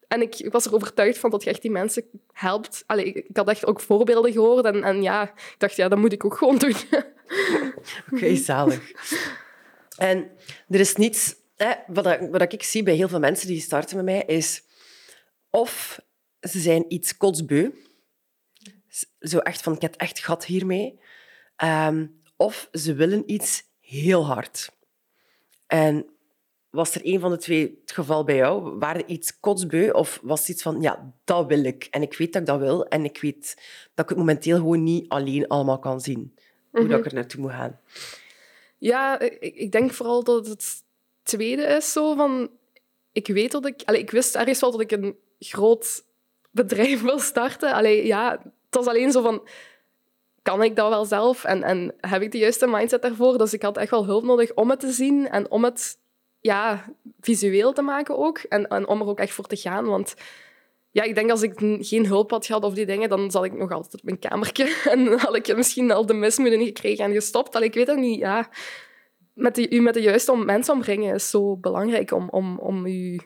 En 0.08 0.22
ik, 0.22 0.40
ik 0.40 0.52
was 0.52 0.66
er 0.66 0.74
overtuigd 0.74 1.18
van 1.18 1.30
dat 1.30 1.44
je 1.44 1.50
echt 1.50 1.62
die 1.62 1.72
mensen 1.72 2.04
helpt. 2.32 2.84
Allee, 2.86 3.06
ik, 3.06 3.38
had 3.38 3.50
echt 3.50 3.66
ook 3.66 3.80
voorbeelden 3.80 4.32
gehoord 4.32 4.66
en, 4.66 4.84
en 4.84 5.02
ja, 5.02 5.24
ik 5.24 5.56
dacht, 5.58 5.76
ja, 5.76 5.88
dat 5.88 6.00
moet 6.00 6.14
ik 6.14 6.26
ook 6.26 6.38
gewoon 6.38 6.58
doen. 6.58 6.76
Oké, 8.12 8.36
zalig. 8.36 8.92
En 9.98 10.32
er 10.70 10.80
is 10.80 10.96
niets... 10.96 11.36
Hè, 11.56 11.74
wat, 11.88 12.18
wat 12.32 12.54
ik 12.54 12.64
zie 12.64 12.84
bij 12.84 12.96
heel 12.96 13.08
veel 13.08 13.20
mensen 13.20 13.48
die 13.48 13.62
starten 13.62 13.96
met 13.96 14.06
mij, 14.06 14.24
is 14.26 14.64
of 15.50 16.00
ze 16.40 16.60
zijn 16.60 16.86
iets 16.88 17.18
kotsbeu. 17.18 17.72
Zo 19.20 19.38
echt 19.38 19.62
van, 19.62 19.74
ik 19.74 19.82
heb 19.82 19.96
echt 19.96 20.20
gat 20.20 20.46
hiermee. 20.46 21.00
Um, 21.64 22.22
of 22.46 22.70
ze 22.72 22.94
willen 22.94 23.24
iets 23.32 23.64
heel 23.80 24.26
hard. 24.26 24.72
En 25.68 26.06
was 26.70 26.96
er 26.96 27.02
een 27.04 27.20
van 27.20 27.32
de 27.32 27.38
twee 27.38 27.80
het 27.82 27.92
geval 27.92 28.24
bij 28.24 28.36
jou? 28.36 28.78
Waren 28.80 29.12
iets 29.12 29.40
kotsbeu 29.40 29.90
of 29.90 30.20
was 30.24 30.40
het 30.40 30.50
iets 30.50 30.62
van, 30.62 30.82
ja, 30.82 31.14
dat 31.24 31.48
wil 31.48 31.64
ik. 31.64 31.88
En 31.92 32.02
ik 32.02 32.18
weet 32.18 32.34
dat 32.34 32.42
ik 32.42 32.48
dat 32.48 32.60
wil 32.60 32.88
en 32.88 33.04
ik 33.04 33.22
weet 33.22 33.56
dat 33.94 34.06
ik 34.06 34.10
het 34.10 34.18
momenteel 34.18 34.58
gewoon 34.58 34.84
niet 34.84 35.10
alleen 35.10 35.48
allemaal 35.48 35.80
kan 35.80 36.02
zien. 36.02 36.34
Hoe 36.72 36.88
dat 36.88 36.98
ik 36.98 37.06
mhm. 37.06 37.08
er 37.08 37.14
naartoe 37.14 37.42
moet 37.42 37.52
gaan. 37.52 37.80
Ja, 38.78 39.20
ik, 39.20 39.56
ik 39.56 39.72
denk 39.72 39.92
vooral 39.94 40.24
dat 40.24 40.48
het 40.48 40.84
tweede 41.24 41.64
is 41.64 41.92
zo 41.92 42.16
van... 42.16 42.50
Ik 43.12 43.28
weet 43.28 43.52
dat 43.52 43.66
ik... 43.66 43.82
Allez, 43.86 44.02
ik 44.02 44.12
wist 44.12 44.36
ergens 44.36 44.60
wel 44.60 44.72
dat 44.72 44.82
ik 44.82 44.92
een 44.92 45.18
groot 45.40 46.06
bedrijf 46.52 47.02
wil 47.10 47.20
starten. 47.20 47.74
Allee, 47.74 48.06
ja, 48.06 48.32
het 48.42 48.76
was 48.76 48.86
alleen 48.86 49.12
zo 49.12 49.22
van 49.22 49.48
kan 50.46 50.64
ik 50.64 50.76
dat 50.76 50.90
wel 50.90 51.06
zelf 51.06 51.44
en, 51.44 51.64
en 51.64 51.94
heb 52.00 52.22
ik 52.22 52.32
de 52.32 52.38
juiste 52.38 52.68
mindset 52.68 53.02
daarvoor? 53.02 53.38
Dus 53.38 53.54
ik 53.54 53.62
had 53.62 53.78
echt 53.78 53.92
wel 53.92 54.06
hulp 54.06 54.24
nodig 54.24 54.54
om 54.54 54.70
het 54.70 54.80
te 54.80 54.92
zien 54.92 55.30
en 55.30 55.52
om 55.52 55.64
het 55.64 55.98
ja, 56.40 56.86
visueel 57.20 57.74
te 57.74 57.82
maken 57.82 58.18
ook. 58.18 58.38
En, 58.38 58.68
en 58.68 58.88
om 58.88 59.02
er 59.02 59.08
ook 59.08 59.20
echt 59.20 59.34
voor 59.34 59.48
te 59.48 59.56
gaan. 59.56 59.86
Want 59.86 60.16
ja, 60.92 61.04
ik 61.04 61.16
denk 61.16 61.32
als 61.32 61.42
ik 61.42 61.54
geen 61.80 62.06
hulp 62.06 62.32
had 62.32 62.46
gehad 62.46 62.64
of 62.64 62.74
die 62.74 62.86
dingen, 62.86 63.10
dan 63.10 63.32
zat 63.32 63.46
ik 63.46 63.54
nog 63.54 63.72
altijd 63.72 63.94
op 63.94 64.04
mijn 64.04 64.20
kamertje. 64.20 64.76
En 64.92 65.06
dan 65.06 65.20
had 65.20 65.36
ik 65.36 65.56
misschien 65.56 65.92
al 65.92 66.06
de 66.06 66.14
mismoeden 66.14 66.64
gekregen 66.64 67.06
en 67.06 67.14
gestopt. 67.14 67.56
Al, 67.56 67.62
ik 67.62 67.74
weet 67.74 67.88
het 67.88 67.98
niet. 67.98 68.20
Ja, 68.20 68.50
met 69.34 69.56
die, 69.56 69.70
u 69.70 69.82
met 69.82 69.94
de 69.94 70.02
juiste 70.02 70.36
mensen 70.36 70.74
omringen 70.74 71.16
is 71.16 71.30
zo 71.30 71.58
belangrijk 71.58 72.12
om, 72.12 72.30
om, 72.30 72.60
om, 72.60 72.86
u, 72.86 73.20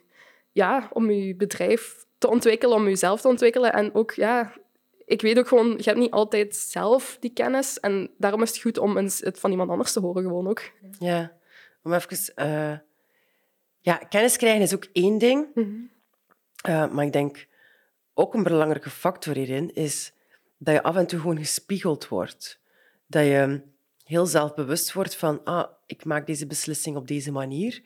ja, 0.51 0.89
om 0.93 1.09
uw 1.09 1.35
bedrijf 1.35 2.05
te 2.17 2.29
ontwikkelen, 2.29 2.75
om 2.75 2.88
uzelf 2.88 3.21
te 3.21 3.27
ontwikkelen. 3.27 3.73
En 3.73 3.93
ook 3.93 4.11
ja, 4.11 4.53
ik 5.09 5.21
weet 5.21 5.37
ook 5.37 5.47
gewoon, 5.47 5.69
je 5.77 5.83
hebt 5.83 5.97
niet 5.97 6.11
altijd 6.11 6.55
zelf 6.55 7.17
die 7.19 7.33
kennis. 7.33 7.79
En 7.79 8.09
daarom 8.17 8.41
is 8.41 8.49
het 8.49 8.61
goed 8.61 8.77
om 8.77 8.95
het 8.97 9.39
van 9.39 9.51
iemand 9.51 9.69
anders 9.69 9.93
te 9.93 9.99
horen, 9.99 10.23
gewoon 10.23 10.47
ook. 10.47 10.71
Ja, 10.99 11.37
om 11.83 11.93
even... 11.93 12.33
Uh, 12.35 12.77
ja, 13.79 13.95
kennis 13.95 14.37
krijgen 14.37 14.61
is 14.61 14.75
ook 14.75 14.87
één 14.93 15.17
ding. 15.17 15.47
Mhm. 15.53 15.75
Eh, 16.61 16.91
maar 16.91 17.05
ik 17.05 17.13
denk 17.13 17.47
ook 18.13 18.33
een 18.33 18.43
belangrijke 18.43 18.89
factor 18.89 19.35
hierin 19.35 19.73
is 19.73 20.13
dat 20.57 20.73
je 20.73 20.83
af 20.83 20.95
en 20.95 21.07
toe 21.07 21.19
gewoon 21.19 21.37
gespiegeld 21.37 22.07
wordt. 22.07 22.61
Dat 23.07 23.25
je 23.25 23.61
heel 24.03 24.25
zelfbewust 24.25 24.93
wordt 24.93 25.15
van, 25.15 25.43
ah, 25.43 25.69
ik 25.85 26.05
maak 26.05 26.27
deze 26.27 26.47
beslissing 26.47 26.95
op 26.95 27.07
deze 27.07 27.31
manier. 27.31 27.81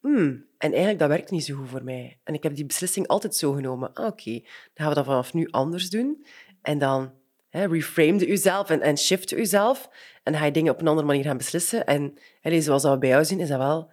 Hmm, 0.00 0.46
en 0.58 0.70
eigenlijk, 0.70 0.98
dat 0.98 1.08
werkt 1.08 1.30
niet 1.30 1.44
zo 1.44 1.56
goed 1.56 1.68
voor 1.68 1.84
mij. 1.84 2.18
En 2.24 2.34
ik 2.34 2.42
heb 2.42 2.54
die 2.54 2.66
beslissing 2.66 3.06
altijd 3.06 3.36
zo 3.36 3.52
genomen. 3.52 3.92
Ah, 3.92 4.06
oké, 4.06 4.32
dan 4.32 4.72
gaan 4.74 4.88
we 4.88 4.94
dat 4.94 5.04
vanaf 5.04 5.34
nu 5.34 5.48
anders 5.50 5.90
doen. 5.90 6.24
En 6.64 6.78
dan 6.78 7.12
hè, 7.48 7.66
reframe 7.66 8.26
jezelf 8.26 8.70
en, 8.70 8.80
en 8.80 8.98
shift 8.98 9.30
jezelf. 9.30 9.88
En 10.22 10.34
ga 10.34 10.44
je 10.44 10.50
dingen 10.50 10.72
op 10.72 10.80
een 10.80 10.88
andere 10.88 11.06
manier 11.06 11.24
gaan 11.24 11.36
beslissen. 11.36 11.86
En 11.86 12.18
hè, 12.40 12.60
zoals 12.60 12.82
we 12.82 12.98
bij 12.98 13.08
jou 13.08 13.24
zien, 13.24 13.40
is 13.40 13.48
dat 13.48 13.58
wel 13.58 13.90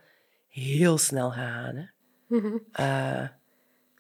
heel 0.48 0.98
snel 0.98 1.32
gegaan. 1.32 1.76
Hè? 1.76 1.86
Mhm. 2.38 2.58
Eh, 2.72 3.28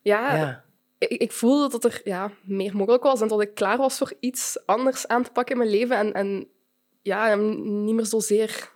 ja, 0.01 0.35
ja. 0.35 0.63
Ik, 0.97 1.09
ik, 1.09 1.31
voelde 1.31 1.69
dat 1.69 1.83
er 1.83 2.01
ja, 2.03 2.31
meer 2.43 2.75
mogelijk 2.75 3.03
was 3.03 3.21
en 3.21 3.27
dat 3.27 3.41
ik 3.41 3.53
klaar 3.53 3.77
was 3.77 3.97
voor 3.97 4.13
iets 4.19 4.57
anders 4.65 5.07
aan 5.07 5.23
te 5.23 5.31
pakken 5.31 5.55
in 5.55 5.61
mijn 5.61 5.77
leven. 5.77 5.97
En, 5.97 6.13
en 6.13 6.47
ja, 7.01 7.35
niet 7.35 7.95
meer 7.95 8.05
zozeer 8.05 8.71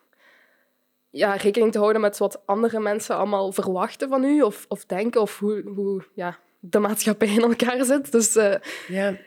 ja, 1.09 1.33
rekening 1.33 1.71
te 1.71 1.79
houden 1.79 2.01
met 2.01 2.17
wat 2.17 2.41
andere 2.45 2.79
mensen 2.79 3.15
allemaal 3.15 3.51
verwachten 3.51 4.09
van 4.09 4.23
u 4.23 4.41
of, 4.41 4.65
of 4.67 4.85
denken 4.85 5.21
of 5.21 5.39
hoe, 5.39 5.71
hoe 5.75 6.03
ja, 6.13 6.37
de 6.59 6.79
maatschappij 6.79 7.27
in 7.27 7.41
elkaar 7.41 7.85
zit. 7.85 8.11
Dus 8.11 8.35
uh, 8.35 8.55
ja 8.87 9.17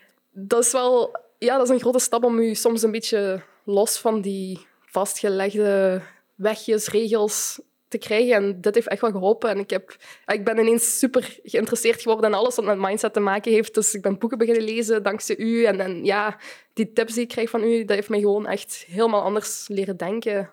dat 0.46 0.64
is 0.64 0.72
wel 0.72 1.16
ja, 1.38 1.56
dat 1.56 1.66
is 1.66 1.72
een 1.72 1.80
grote 1.80 1.98
stap 1.98 2.24
om 2.24 2.40
je 2.40 2.54
soms 2.54 2.82
een 2.82 2.90
beetje 2.90 3.40
los 3.64 3.98
van 3.98 4.20
die 4.20 4.66
vastgelegde 4.84 6.00
wegjes, 6.34 6.88
regels 6.88 7.60
te 7.88 7.98
krijgen. 7.98 8.34
En 8.34 8.60
dit 8.60 8.74
heeft 8.74 8.88
echt 8.88 9.00
wel 9.00 9.10
geholpen. 9.10 9.50
En 9.50 9.58
ik, 9.58 9.70
heb, 9.70 9.96
ik 10.26 10.44
ben 10.44 10.58
ineens 10.58 10.98
super 10.98 11.38
geïnteresseerd 11.44 12.02
geworden 12.02 12.30
in 12.30 12.36
alles 12.36 12.56
wat 12.56 12.64
met 12.64 12.78
mindset 12.78 13.12
te 13.12 13.20
maken 13.20 13.52
heeft. 13.52 13.74
Dus 13.74 13.94
ik 13.94 14.02
ben 14.02 14.18
boeken 14.18 14.38
beginnen 14.38 14.62
lezen 14.62 15.02
dankzij 15.02 15.36
u. 15.38 15.64
En, 15.64 15.80
en 15.80 16.04
ja, 16.04 16.38
die 16.72 16.92
tips 16.92 17.14
die 17.14 17.22
ik 17.22 17.28
krijg 17.28 17.50
van 17.50 17.62
u, 17.62 17.84
dat 17.84 17.96
heeft 17.96 18.08
mij 18.08 18.20
gewoon 18.20 18.46
echt 18.46 18.84
helemaal 18.88 19.22
anders 19.22 19.68
leren 19.68 19.96
denken. 19.96 20.50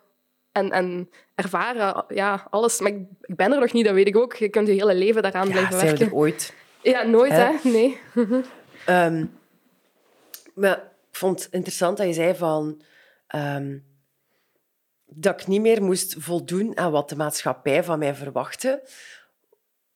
En, 0.51 0.71
en 0.71 1.09
ervaren, 1.35 2.05
ja, 2.07 2.47
alles. 2.49 2.79
Maar 2.79 2.91
ik, 2.91 2.97
ik 3.21 3.35
ben 3.35 3.53
er 3.53 3.59
nog 3.59 3.73
niet, 3.73 3.85
dat 3.85 3.93
weet 3.93 4.07
ik 4.07 4.17
ook. 4.17 4.35
Je 4.35 4.49
kunt 4.49 4.67
je 4.67 4.73
hele 4.73 4.95
leven 4.95 5.21
daaraan 5.21 5.49
blijven 5.49 5.81
werken. 5.81 6.05
Ja, 6.05 6.11
ooit. 6.11 6.53
Ja, 6.81 7.03
nooit, 7.03 7.31
hè? 7.31 7.49
Nee. 7.63 7.99
um, 8.89 9.31
Maar 10.55 10.77
ik 10.77 11.15
vond 11.17 11.43
het 11.43 11.53
interessant 11.53 11.97
dat 11.97 12.07
je 12.07 12.13
zei 12.13 12.35
van... 12.35 12.81
Um, 13.35 13.93
dat 15.05 15.41
ik 15.41 15.47
niet 15.47 15.61
meer 15.61 15.83
moest 15.83 16.15
voldoen 16.17 16.77
aan 16.77 16.91
wat 16.91 17.09
de 17.09 17.15
maatschappij 17.15 17.83
van 17.83 17.99
mij 17.99 18.15
verwachtte. 18.15 18.83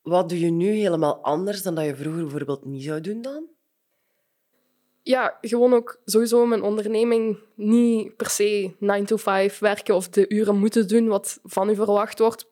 Wat 0.01 0.29
doe 0.29 0.39
je 0.39 0.51
nu 0.51 0.67
helemaal 0.67 1.23
anders 1.23 1.61
dan 1.61 1.75
dat 1.75 1.85
je 1.85 1.95
vroeger 1.95 2.21
bijvoorbeeld 2.21 2.65
niet 2.65 2.83
zou 2.83 3.01
doen 3.01 3.21
dan? 3.21 3.47
Ja, 5.01 5.37
gewoon 5.41 5.73
ook 5.73 6.01
sowieso 6.05 6.45
mijn 6.45 6.61
onderneming 6.61 7.37
niet 7.55 8.15
per 8.15 8.29
se 8.29 8.71
9 8.79 9.05
to 9.05 9.17
5 9.17 9.59
werken 9.59 9.95
of 9.95 10.09
de 10.09 10.29
uren 10.29 10.57
moeten 10.57 10.87
doen 10.87 11.07
wat 11.07 11.39
van 11.43 11.69
u 11.69 11.75
verwacht 11.75 12.19
wordt. 12.19 12.47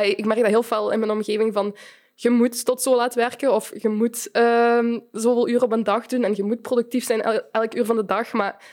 Ik 0.00 0.24
merk 0.24 0.40
dat 0.40 0.48
heel 0.48 0.62
veel 0.62 0.90
in 0.90 0.98
mijn 0.98 1.10
omgeving 1.10 1.52
van 1.52 1.76
je 2.20 2.30
moet 2.30 2.64
tot 2.64 2.82
zo 2.82 2.96
laat 2.96 3.14
werken 3.14 3.54
of 3.54 3.72
je 3.82 3.88
moet 3.88 4.28
uh, 4.32 4.96
zoveel 5.12 5.48
uren 5.48 5.62
op 5.62 5.72
een 5.72 5.82
dag 5.82 6.06
doen 6.06 6.24
en 6.24 6.34
je 6.36 6.42
moet 6.42 6.62
productief 6.62 7.04
zijn 7.04 7.22
elk 7.52 7.74
uur 7.74 7.84
van 7.84 7.96
de 7.96 8.04
dag. 8.04 8.32
Maar 8.32 8.64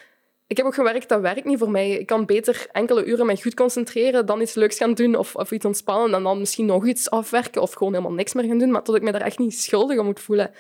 ik 0.48 0.58
heb 0.58 0.66
ook 0.66 0.74
gewerkt, 0.74 1.10
dat 1.10 1.22
werkt 1.22 1.46
niet 1.46 1.60
voor 1.60 1.72
mij. 1.72 1.90
Ik 1.92 2.06
kan 2.06 2.26
beter 2.26 2.68
enkele 2.72 3.06
uren 3.06 3.26
mij 3.26 3.38
goed 3.38 3.54
concentreren, 3.54 4.26
dan 4.26 4.42
iets 4.42 4.54
leuks 4.54 4.78
gaan 4.78 4.94
doen 4.94 5.16
of, 5.16 5.36
of 5.36 5.52
iets 5.52 5.66
ontspannen 5.66 6.14
en 6.14 6.24
dan 6.24 6.40
misschien 6.40 6.66
nog 6.66 6.88
iets 6.88 7.10
afwerken 7.10 7.62
of 7.62 7.74
gewoon 7.74 7.94
helemaal 7.94 8.16
niks 8.16 8.34
meer 8.34 8.46
gaan 8.46 8.58
doen, 8.58 8.72
maar 8.72 8.84
tot 8.84 8.96
ik 8.96 9.02
me 9.02 9.12
daar 9.12 9.22
echt 9.22 9.40
niet 9.40 9.60
schuldig 9.60 10.00
om 10.00 10.06
moet 10.06 10.20
voelen. 10.20 10.52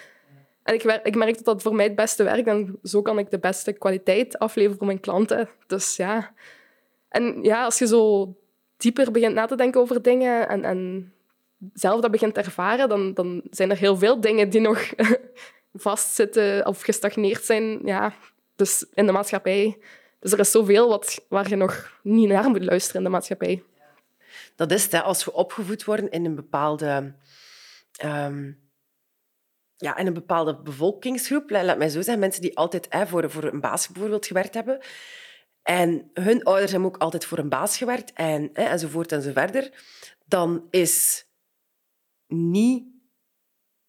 En 0.63 0.73
ik, 0.73 0.83
ik 0.83 1.15
merk 1.15 1.35
dat 1.35 1.45
dat 1.45 1.61
voor 1.61 1.75
mij 1.75 1.85
het 1.85 1.95
beste 1.95 2.23
werkt 2.23 2.47
en 2.47 2.79
zo 2.83 3.01
kan 3.01 3.19
ik 3.19 3.29
de 3.29 3.39
beste 3.39 3.73
kwaliteit 3.73 4.39
afleveren 4.39 4.77
voor 4.77 4.87
mijn 4.87 4.99
klanten. 4.99 5.49
Dus 5.67 5.95
ja. 5.95 6.33
En 7.09 7.43
ja, 7.43 7.63
als 7.63 7.79
je 7.79 7.87
zo 7.87 8.33
dieper 8.77 9.11
begint 9.11 9.33
na 9.33 9.45
te 9.45 9.55
denken 9.55 9.81
over 9.81 10.01
dingen 10.01 10.49
en, 10.49 10.63
en 10.63 11.13
zelf 11.73 12.01
dat 12.01 12.11
begint 12.11 12.33
te 12.33 12.41
ervaren, 12.41 12.89
dan, 12.89 13.13
dan 13.13 13.41
zijn 13.49 13.71
er 13.71 13.77
heel 13.77 13.97
veel 13.97 14.21
dingen 14.21 14.49
die 14.49 14.61
nog 14.61 14.93
vastzitten 15.73 16.65
of 16.65 16.81
gestagneerd 16.81 17.43
zijn 17.43 17.79
ja, 17.85 18.13
dus 18.55 18.85
in 18.93 19.05
de 19.05 19.11
maatschappij. 19.11 19.77
Dus 20.19 20.31
er 20.31 20.39
is 20.39 20.51
zoveel 20.51 20.89
wat, 20.89 21.25
waar 21.29 21.49
je 21.49 21.55
nog 21.55 21.99
niet 22.03 22.27
naar 22.27 22.49
moet 22.49 22.65
luisteren 22.65 22.97
in 22.97 23.03
de 23.03 23.13
maatschappij. 23.13 23.63
Dat 24.55 24.71
is 24.71 24.83
het, 24.83 25.03
als 25.03 25.25
we 25.25 25.33
opgevoed 25.33 25.83
worden 25.83 26.11
in 26.11 26.25
een 26.25 26.35
bepaalde... 26.35 27.15
Um, 28.05 28.63
ja, 29.77 29.99
een 29.99 30.13
bepaalde 30.13 30.55
bevolkingsgroep, 30.55 31.49
laat 31.49 31.77
mij 31.77 31.89
zo 31.89 32.01
zeggen, 32.01 32.19
mensen 32.19 32.41
die 32.41 32.57
altijd 32.57 32.87
voor, 33.07 33.29
voor 33.31 33.43
een 33.43 33.59
baas 33.59 33.87
bijvoorbeeld 33.87 34.25
gewerkt 34.25 34.53
hebben. 34.53 34.79
En 35.63 36.09
hun 36.13 36.43
ouders 36.43 36.71
hebben 36.71 36.89
ook 36.89 36.97
altijd 36.97 37.25
voor 37.25 37.37
een 37.37 37.49
baas 37.49 37.77
gewerkt 37.77 38.13
en, 38.13 38.49
hè, 38.53 38.63
enzovoort 38.63 39.11
en 39.11 39.21
zo 39.21 39.31
verder. 39.31 39.71
Dan 40.25 40.67
is 40.69 41.25
niet 42.27 42.83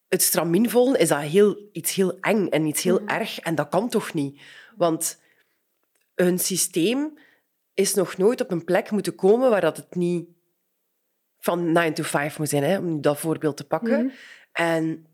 het 0.07 0.21
stramien 0.21 0.69
volgen, 0.69 0.99
is 0.99 1.07
dat 1.07 1.19
heel, 1.19 1.69
iets 1.71 1.95
heel 1.95 2.19
eng 2.19 2.47
en 2.47 2.65
iets 2.65 2.83
heel 2.83 2.99
mhm. 2.99 3.07
erg. 3.07 3.39
En 3.39 3.55
dat 3.55 3.69
kan 3.69 3.89
toch 3.89 4.13
niet? 4.13 4.41
Want 4.75 5.21
hun 6.15 6.39
systeem 6.39 7.17
is 7.73 7.93
nog 7.93 8.17
nooit 8.17 8.41
op 8.41 8.51
een 8.51 8.63
plek 8.63 8.91
moeten 8.91 9.15
komen 9.15 9.49
waar 9.49 9.61
dat 9.61 9.77
het 9.77 9.95
niet 9.95 10.29
van 11.39 11.71
9 11.71 11.93
to 11.93 12.03
5 12.03 12.37
moet 12.37 12.49
zijn, 12.49 12.63
hè, 12.63 12.77
om 12.77 13.01
dat 13.01 13.19
voorbeeld 13.19 13.57
te 13.57 13.67
pakken. 13.67 14.11
En, 14.51 15.05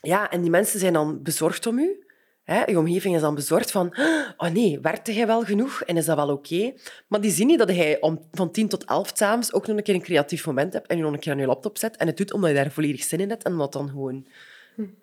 ja, 0.00 0.30
en 0.30 0.40
die 0.40 0.50
mensen 0.50 0.80
zijn 0.80 0.92
dan 0.92 1.22
bezorgd 1.22 1.66
om 1.66 1.78
u. 1.78 2.05
Hè? 2.46 2.64
Je 2.64 2.78
omgeving 2.78 3.14
is 3.14 3.20
dan 3.20 3.34
bezorgd 3.34 3.70
van, 3.70 3.96
oh 4.36 4.50
nee, 4.50 4.80
werkte 4.80 5.14
jij 5.14 5.26
wel 5.26 5.42
genoeg 5.42 5.82
en 5.82 5.96
is 5.96 6.04
dat 6.04 6.16
wel 6.16 6.28
oké? 6.28 6.72
Maar 7.06 7.20
die 7.20 7.30
zien 7.30 7.46
niet 7.46 7.58
dat 7.58 7.68
jij 7.68 8.00
om, 8.00 8.28
van 8.32 8.50
10 8.50 8.68
tot 8.68 8.84
11 8.84 9.10
s'avonds 9.14 9.52
ook 9.52 9.66
nog 9.66 9.76
een 9.76 9.82
keer 9.82 9.94
een 9.94 10.02
creatief 10.02 10.46
moment 10.46 10.72
hebt 10.72 10.86
en 10.86 10.96
je 10.96 11.02
nog 11.02 11.12
een 11.12 11.18
keer 11.18 11.32
aan 11.32 11.38
je 11.38 11.46
laptop 11.46 11.78
zet. 11.78 11.96
En 11.96 12.06
het 12.06 12.16
doet 12.16 12.32
omdat 12.32 12.50
je 12.50 12.56
daar 12.56 12.70
volledig 12.70 13.02
zin 13.02 13.20
in 13.20 13.28
hebt 13.28 13.44
en 13.44 13.52
omdat 13.52 13.72
dan 13.72 13.88
gewoon 13.88 14.26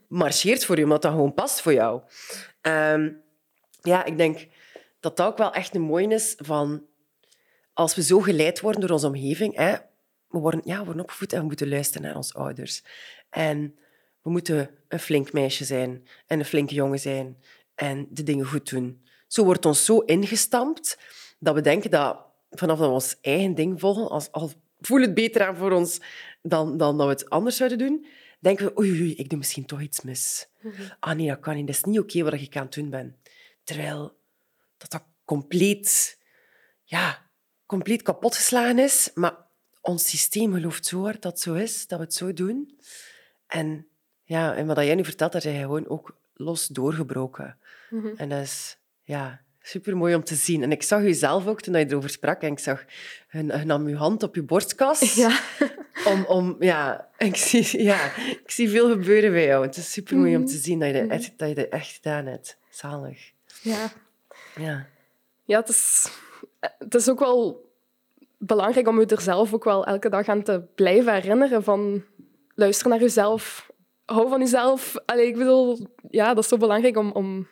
marcheert 0.08 0.66
voor 0.66 0.78
je, 0.78 0.84
omdat 0.84 1.02
dat 1.02 1.12
gewoon 1.12 1.34
past 1.34 1.62
voor 1.62 1.74
jou. 1.74 2.02
Ehm, 2.62 3.12
ja, 3.82 4.06
ik 4.06 4.18
denk 4.18 4.48
dat 5.00 5.18
dat 5.18 5.28
ook 5.28 5.38
wel 5.38 5.54
echt 5.54 5.76
een 5.76 5.82
mooie 5.82 6.08
is 6.08 6.34
van 6.38 6.86
als 7.74 7.96
we 7.96 8.04
zo 8.04 8.20
geleid 8.20 8.60
worden 8.60 8.82
door 8.82 8.90
onze 8.90 9.08
omgeving. 9.08 9.56
Hè, 9.56 9.72
we, 10.28 10.40
worden, 10.40 10.62
ja, 10.64 10.78
we 10.78 10.86
worden 10.86 11.04
opgevoed 11.04 11.34
en 11.34 11.40
we 11.40 11.46
moeten 11.46 11.70
luisteren 11.70 12.08
naar 12.08 12.16
onze 12.16 12.34
ouders. 12.34 12.84
En 13.30 13.78
we 14.24 14.30
moeten 14.30 14.70
een 14.88 15.00
flink 15.00 15.34
meisje 15.34 15.66
zijn 15.66 16.08
en 16.28 16.40
een 16.40 16.46
flinke 16.46 16.74
jongen 16.74 17.00
zijn 17.00 17.38
en 17.76 18.08
de 18.10 18.24
dingen 18.24 18.46
goed 18.46 18.70
doen. 18.70 19.06
Zo 19.28 19.44
wordt 19.44 19.66
ons 19.66 19.86
zo 19.86 20.00
ingestampt 20.00 20.98
dat 21.40 21.56
we 21.56 21.62
denken 21.62 21.92
dat 21.92 22.26
vanaf 22.50 22.78
dat 22.78 22.88
we 22.88 22.94
ons 22.94 23.18
eigen 23.22 23.56
ding 23.56 23.80
volgen, 23.80 24.10
als, 24.10 24.32
al 24.32 24.52
voelt 24.80 25.02
het 25.02 25.14
beter 25.14 25.48
aan 25.48 25.58
voor 25.58 25.72
ons 25.72 26.02
dan, 26.42 26.78
dan 26.78 26.98
dat 26.98 27.08
we 27.08 27.14
het 27.14 27.30
anders 27.30 27.56
zouden 27.56 27.78
doen, 27.78 28.06
denken 28.40 28.66
we, 28.66 28.80
oei, 28.80 29.02
oei, 29.02 29.16
ik 29.16 29.30
doe 29.30 29.38
misschien 29.38 29.66
toch 29.66 29.82
iets 29.82 30.02
mis. 30.02 30.48
Ah 31.00 31.16
nee, 31.16 31.28
dat 31.28 31.40
kan 31.40 31.56
niet. 31.56 31.68
Dat 31.68 31.76
is 31.76 31.84
niet 31.84 32.00
oké 32.00 32.24
wat 32.24 32.34
ik 32.34 32.58
aan 32.58 32.64
het 32.64 32.74
doen 32.74 32.90
ben. 32.90 33.18
Terwijl 33.64 34.20
dat 34.78 34.92
dat 34.92 35.04
compleet, 35.26 36.20
ja, 36.84 37.30
compleet 37.66 38.02
kapotgeslagen 38.02 38.80
is. 38.80 39.12
Maar 39.14 39.36
ons 39.82 40.10
systeem 40.10 40.54
gelooft 40.54 40.86
zo 40.86 41.04
hard 41.04 41.22
dat 41.22 41.32
het 41.32 41.42
zo 41.42 41.54
is, 41.54 41.88
dat 41.88 42.00
we 42.00 42.06
het 42.06 42.14
zo 42.14 42.34
doen. 42.34 42.80
En, 43.48 43.88
ja, 44.34 44.56
en 44.56 44.66
wat 44.68 44.78
jij 44.78 44.96
nu 44.96 45.04
vertelt, 45.04 45.32
daar 45.32 45.42
zijn 45.42 45.62
gewoon 45.62 45.88
ook 45.88 46.16
los 46.36 46.68
doorgebroken. 46.68 47.58
En 48.16 48.30
dat 48.30 48.42
is 48.42 48.78
ja, 49.04 49.42
super 49.62 49.98
mooi 49.98 50.16
om 50.16 50.24
te 50.24 50.36
zien. 50.36 50.64
En 50.64 50.72
ik 50.72 50.84
zag 50.84 51.02
u 51.02 51.14
zelf 51.14 51.48
ook 51.48 51.62
toen 51.62 51.78
je 51.78 51.86
erover 51.90 52.10
sprak. 52.10 52.42
En 52.42 52.52
ik 52.52 52.60
zag, 52.60 52.86
je, 53.32 53.44
nam 53.44 53.90
je 53.90 53.96
hand 53.96 54.24
op 54.24 54.36
je 54.36 54.44
borstkas. 54.44 55.16
Ja. 55.24 55.40
Om, 56.06 56.26
om, 56.26 56.56
ja, 56.60 57.08
ik 57.18 57.36
zie, 57.36 57.84
ja, 57.84 58.16
ik 58.16 58.52
zie 58.52 58.70
veel 58.70 58.90
gebeuren 58.90 59.32
bij 59.32 59.46
jou. 59.46 59.66
Het 59.66 59.78
is 59.78 59.92
super 59.92 60.18
mooi 60.18 60.36
om 60.36 60.46
te 60.46 60.58
zien 60.58 60.80
dat 60.80 60.88
je 60.88 61.02
dat 61.02 61.10
echt, 61.10 61.32
dat 61.38 61.50
je 61.50 61.56
dat 61.56 61.70
echt 61.70 61.88
gedaan 61.88 62.26
hebt. 62.26 62.58
Zalig. 62.70 63.32
ja. 63.62 63.92
Ja. 64.56 64.86
Ja, 65.46 65.60
het 65.60 65.70
is, 65.70 66.12
het 66.60 66.96
is 66.96 67.10
ook 67.10 67.20
wel 67.20 67.72
belangrijk 68.38 68.88
om 68.88 69.00
je 69.00 69.06
er 69.06 69.22
zelf 69.22 69.54
ook 69.54 69.64
wel 69.64 69.86
elke 69.86 70.10
dag 70.10 70.28
aan 70.28 70.44
te 70.44 70.62
blijven 70.76 71.14
herinneren 71.14 71.64
van 71.64 72.04
luister 72.56 72.90
naar 72.90 73.00
jezelf, 73.00 73.72
hou 74.06 74.30
van 74.30 74.40
jezelf. 74.40 74.96
Allee, 75.06 75.28
ik 75.28 75.38
bedoel, 75.38 75.88
ja, 76.10 76.34
dat 76.34 76.44
is 76.44 76.50
zo 76.50 76.58
belangrijk 76.58 76.98
om, 76.98 77.12
om 77.12 77.48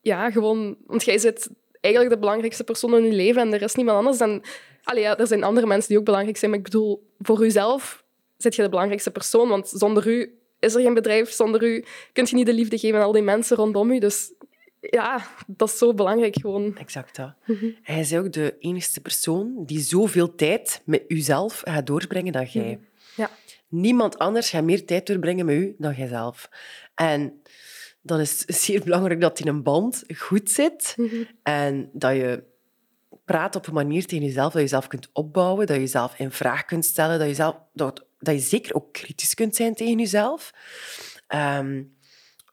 ja, 0.00 0.30
gewoon, 0.30 0.76
want 0.86 1.04
jij 1.04 1.18
zit 1.18 1.50
eigenlijk 1.80 2.14
de 2.14 2.20
belangrijkste 2.20 2.64
persoon 2.64 2.96
in 2.96 3.04
je 3.04 3.12
leven 3.12 3.42
en 3.42 3.52
er 3.52 3.62
is 3.62 3.74
niemand 3.74 3.98
anders. 3.98 4.20
En, 4.20 4.42
allee, 4.82 5.02
ja, 5.02 5.18
er 5.18 5.26
zijn 5.26 5.44
andere 5.44 5.66
mensen 5.66 5.88
die 5.88 5.98
ook 5.98 6.04
belangrijk 6.04 6.36
zijn, 6.36 6.50
maar 6.50 6.60
ik 6.60 6.66
bedoel, 6.66 7.12
voor 7.18 7.40
jezelf 7.40 8.04
zit 8.36 8.54
je 8.54 8.62
de 8.62 8.68
belangrijkste 8.68 9.10
persoon, 9.10 9.48
want 9.48 9.68
zonder 9.68 10.06
u 10.06 10.38
is 10.58 10.74
er 10.74 10.82
geen 10.82 10.94
bedrijf, 10.94 11.30
zonder 11.30 11.62
u 11.62 11.84
kun 12.12 12.26
je 12.28 12.34
niet 12.34 12.46
de 12.46 12.52
liefde 12.52 12.78
geven 12.78 12.98
aan 12.98 13.04
al 13.04 13.12
die 13.12 13.22
mensen 13.22 13.56
rondom 13.56 13.90
u. 13.90 13.98
Dus 13.98 14.32
ja, 14.80 15.26
dat 15.46 15.68
is 15.68 15.78
zo 15.78 15.94
belangrijk 15.94 16.36
gewoon. 16.40 16.76
Exact 16.76 17.16
dat. 17.16 17.34
Hij 17.82 18.00
is 18.00 18.14
ook 18.14 18.32
de 18.32 18.56
enige 18.58 19.00
persoon 19.00 19.64
die 19.66 19.80
zoveel 19.80 20.34
tijd 20.34 20.82
met 20.84 21.02
uzelf 21.08 21.62
gaat 21.64 21.86
doorbrengen 21.86 22.32
dan 22.32 22.44
jij. 22.44 22.78
Ja. 23.18 23.30
Niemand 23.68 24.18
anders 24.18 24.50
gaat 24.50 24.64
meer 24.64 24.86
tijd 24.86 25.06
doorbrengen 25.06 25.46
met 25.46 25.54
u 25.54 25.74
dan 25.78 25.94
jijzelf. 25.94 26.48
En 26.94 27.42
dan 28.02 28.20
is 28.20 28.44
het 28.46 28.56
zeer 28.56 28.84
belangrijk 28.84 29.20
dat 29.20 29.40
in 29.40 29.48
een 29.48 29.62
band 29.62 30.04
goed 30.16 30.50
zit 30.50 30.96
en 31.42 31.90
dat 31.92 32.14
je 32.14 32.44
praat 33.24 33.56
op 33.56 33.66
een 33.66 33.74
manier 33.74 34.06
tegen 34.06 34.24
jezelf 34.24 34.44
dat 34.44 34.52
je 34.52 34.60
jezelf 34.60 34.86
kunt 34.86 35.10
opbouwen, 35.12 35.66
dat 35.66 35.76
je 35.76 35.82
jezelf 35.82 36.18
in 36.18 36.30
vraag 36.30 36.64
kunt 36.64 36.84
stellen, 36.84 37.18
dat 37.18 37.28
je, 37.28 37.34
zelf, 37.34 37.56
dat, 37.72 38.06
dat 38.18 38.34
je 38.34 38.40
zeker 38.40 38.74
ook 38.74 38.92
kritisch 38.92 39.34
kunt 39.34 39.56
zijn 39.56 39.74
tegen 39.74 39.98
jezelf. 39.98 40.52
Ehm, 41.26 41.82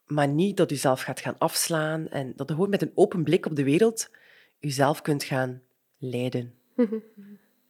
maar 0.06 0.28
niet 0.28 0.56
dat 0.56 0.70
je 0.70 0.76
zelf 0.76 1.00
gaat 1.00 1.20
gaan 1.20 1.38
afslaan 1.38 2.08
en 2.08 2.32
dat 2.36 2.48
je 2.48 2.54
gewoon 2.54 2.70
met 2.70 2.82
een 2.82 2.92
open 2.94 3.24
blik 3.24 3.46
op 3.46 3.56
de 3.56 3.64
wereld 3.64 4.10
jezelf 4.58 5.02
kunt 5.02 5.24
gaan 5.24 5.62
leiden 5.98 6.54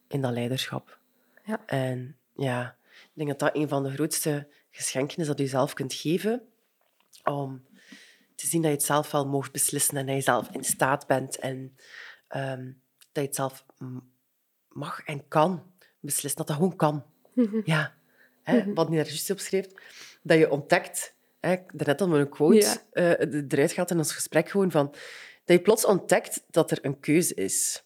in 0.07 0.21
dat 0.21 0.31
leiderschap. 0.31 0.99
Ja. 1.45 1.65
En 1.65 2.17
ja, 2.35 2.77
denk 3.17 3.29
dat 3.29 3.39
dat 3.39 3.61
een 3.61 3.67
van 3.67 3.83
de 3.83 3.91
grootste 3.91 4.47
geschenken 4.69 5.17
is 5.17 5.27
dat 5.27 5.39
je 5.39 5.47
zelf 5.47 5.73
kunt 5.73 5.93
geven 5.93 6.41
om 7.23 7.65
te 8.35 8.47
zien 8.47 8.61
dat 8.61 8.71
je 8.71 8.77
het 8.77 8.85
zelf 8.85 9.11
wel 9.11 9.27
mocht 9.27 9.51
beslissen 9.51 9.97
en 9.97 10.05
dat 10.05 10.15
je 10.15 10.21
zelf 10.21 10.49
in 10.51 10.63
staat 10.63 11.07
bent 11.07 11.37
en 11.37 11.75
ehm, 12.27 12.65
dat 13.11 13.11
je 13.11 13.21
het 13.21 13.35
zelf 13.35 13.65
mag 14.69 15.03
en 15.05 15.27
kan 15.27 15.71
beslissen. 15.99 16.37
Dat 16.37 16.47
dat 16.47 16.55
gewoon 16.55 16.75
kan. 16.75 17.05
Ja. 17.65 17.95
Hè, 18.43 18.73
Wat 18.73 18.89
niet 18.89 18.97
daar 18.97 19.07
juist 19.07 19.29
opschreef, 19.29 19.65
dat 20.21 20.37
je 20.37 20.49
ontdekt, 20.51 21.13
hè, 21.39 21.55
daarnet 21.73 22.01
al 22.01 22.07
met 22.07 22.19
een 22.19 22.29
quote 22.29 22.55
Ja. 22.55 22.77
eh, 22.91 23.43
eruit 23.47 23.71
gaat 23.71 23.91
in 23.91 23.97
ons 23.97 24.13
gesprek 24.13 24.49
gewoon 24.49 24.71
van, 24.71 24.87
dat 25.45 25.57
je 25.57 25.61
plots 25.61 25.85
ontdekt 25.85 26.43
dat 26.49 26.71
er 26.71 26.77
een 26.81 26.99
keuze 26.99 27.33
is. 27.33 27.83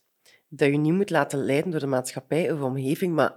Dat 0.47 0.69
je 0.69 0.77
niet 0.77 0.93
moet 0.93 1.09
laten 1.09 1.45
leiden 1.45 1.71
door 1.71 1.79
de 1.79 1.85
maatschappij 1.87 2.51
of 2.51 2.59
de 2.59 2.65
omgeving, 2.65 3.13
maar 3.13 3.33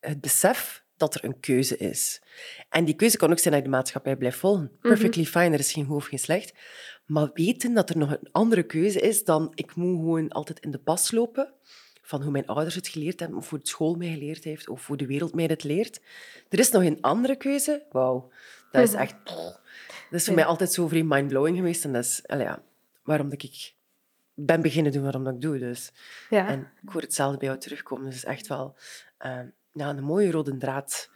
het 0.00 0.20
besef 0.20 0.81
dat 1.02 1.14
er 1.14 1.24
een 1.24 1.40
keuze 1.40 1.76
is. 1.76 2.22
En 2.68 2.84
die 2.84 2.94
keuze 2.94 3.16
kan 3.16 3.30
ook 3.30 3.38
zijn 3.38 3.54
dat 3.54 3.62
je 3.62 3.70
de 3.70 3.76
maatschappij 3.76 4.16
blijft 4.16 4.38
volgen. 4.38 4.70
Perfectly 4.80 5.24
fine, 5.24 5.50
er 5.50 5.58
is 5.58 5.72
geen 5.72 5.84
goed 5.84 5.96
of 5.96 6.06
geen 6.06 6.18
slecht. 6.18 6.54
Maar 7.06 7.30
weten 7.34 7.74
dat 7.74 7.90
er 7.90 7.96
nog 7.96 8.10
een 8.10 8.28
andere 8.32 8.62
keuze 8.62 9.00
is 9.00 9.24
dan 9.24 9.52
ik 9.54 9.74
moet 9.74 9.96
gewoon 9.96 10.28
altijd 10.28 10.60
in 10.60 10.70
de 10.70 10.78
pas 10.78 11.10
lopen 11.10 11.54
van 12.02 12.22
hoe 12.22 12.30
mijn 12.30 12.46
ouders 12.46 12.74
het 12.74 12.88
geleerd 12.88 13.20
hebben, 13.20 13.38
of 13.38 13.50
hoe 13.50 13.58
de 13.58 13.68
school 13.68 13.94
mij 13.94 14.08
geleerd 14.08 14.44
heeft, 14.44 14.68
of 14.68 14.86
hoe 14.86 14.96
de 14.96 15.06
wereld 15.06 15.34
mij 15.34 15.44
het 15.44 15.64
leert. 15.64 16.00
Er 16.48 16.58
is 16.58 16.70
nog 16.70 16.82
een 16.82 17.00
andere 17.00 17.36
keuze. 17.36 17.86
Wauw, 17.90 18.30
dat 18.70 18.82
is 18.88 18.94
echt... 18.94 19.14
Dat 20.10 20.20
is 20.20 20.24
voor 20.26 20.34
mij 20.34 20.44
altijd 20.44 20.72
zo 20.72 20.88
vreemd 20.88 21.08
mindblowing 21.08 21.56
geweest. 21.56 21.84
En 21.84 21.92
dat 21.92 22.04
is 22.04 22.22
ja, 22.26 22.62
waarom 23.02 23.28
dat 23.28 23.42
ik 23.42 23.74
ben 24.34 24.60
beginnen 24.60 24.92
doen 24.92 25.02
waarom 25.02 25.24
dat 25.24 25.34
ik 25.34 25.40
doe. 25.40 25.58
Dus. 25.58 25.92
Ja. 26.30 26.48
En 26.48 26.72
ik 26.82 26.88
hoor 26.88 27.00
hetzelfde 27.00 27.38
bij 27.38 27.48
jou 27.48 27.60
terugkomen. 27.60 28.10
Dus 28.10 28.24
echt 28.24 28.46
wel 28.46 28.76
eh, 29.18 29.40
ja, 29.72 29.88
een 29.88 30.02
mooie 30.02 30.30
rode 30.30 30.56
draad 30.56 31.10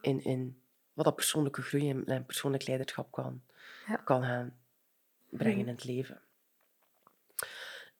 in, 0.00 0.24
in 0.24 0.60
wat 0.92 1.04
dat 1.04 1.14
persoonlijke 1.14 1.62
groei 1.62 1.90
en, 1.90 2.04
en 2.06 2.24
persoonlijk 2.26 2.66
leiderschap 2.66 3.12
kan, 3.12 3.42
Ja. 3.86 3.96
kan 3.96 4.22
gaan 4.22 4.56
brengen 5.28 5.58
in 5.58 5.68
het 5.68 5.84
leven. 5.84 6.20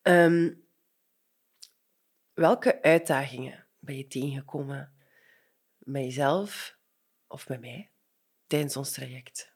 Ehm, 0.02 0.52
welke 2.34 2.82
uitdagingen 2.82 3.64
ben 3.78 3.96
je 3.96 4.06
tegengekomen 4.06 4.92
met 5.78 6.02
jezelf 6.04 6.76
of 7.26 7.48
met 7.48 7.60
mij 7.60 7.90
tijdens 8.46 8.76
ons 8.76 8.92
traject? 8.92 9.50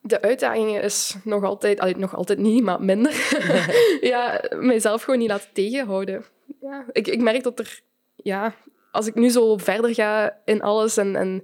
De 0.00 0.22
uitdaging 0.22 0.78
is 0.78 1.16
nog 1.24 1.44
altijd, 1.44 1.80
allee, 1.80 1.96
nog 1.96 2.14
altijd 2.16 2.38
niet, 2.38 2.62
maar 2.62 2.82
minder. 2.82 3.12
ja, 4.12 4.42
mijzelf 4.50 5.02
gewoon 5.02 5.18
niet 5.18 5.28
laten 5.28 5.52
tegenhouden. 5.52 6.24
Ja, 6.60 6.86
ik, 6.92 7.06
ik 7.06 7.20
merk 7.20 7.42
dat 7.42 7.58
er, 7.58 7.80
ja, 8.26 8.54
als 8.90 9.06
ik 9.06 9.14
nu 9.14 9.28
zo 9.28 9.56
verder 9.56 9.94
ga 9.94 10.38
in 10.44 10.62
alles 10.62 10.96
en, 10.96 11.16
en 11.16 11.42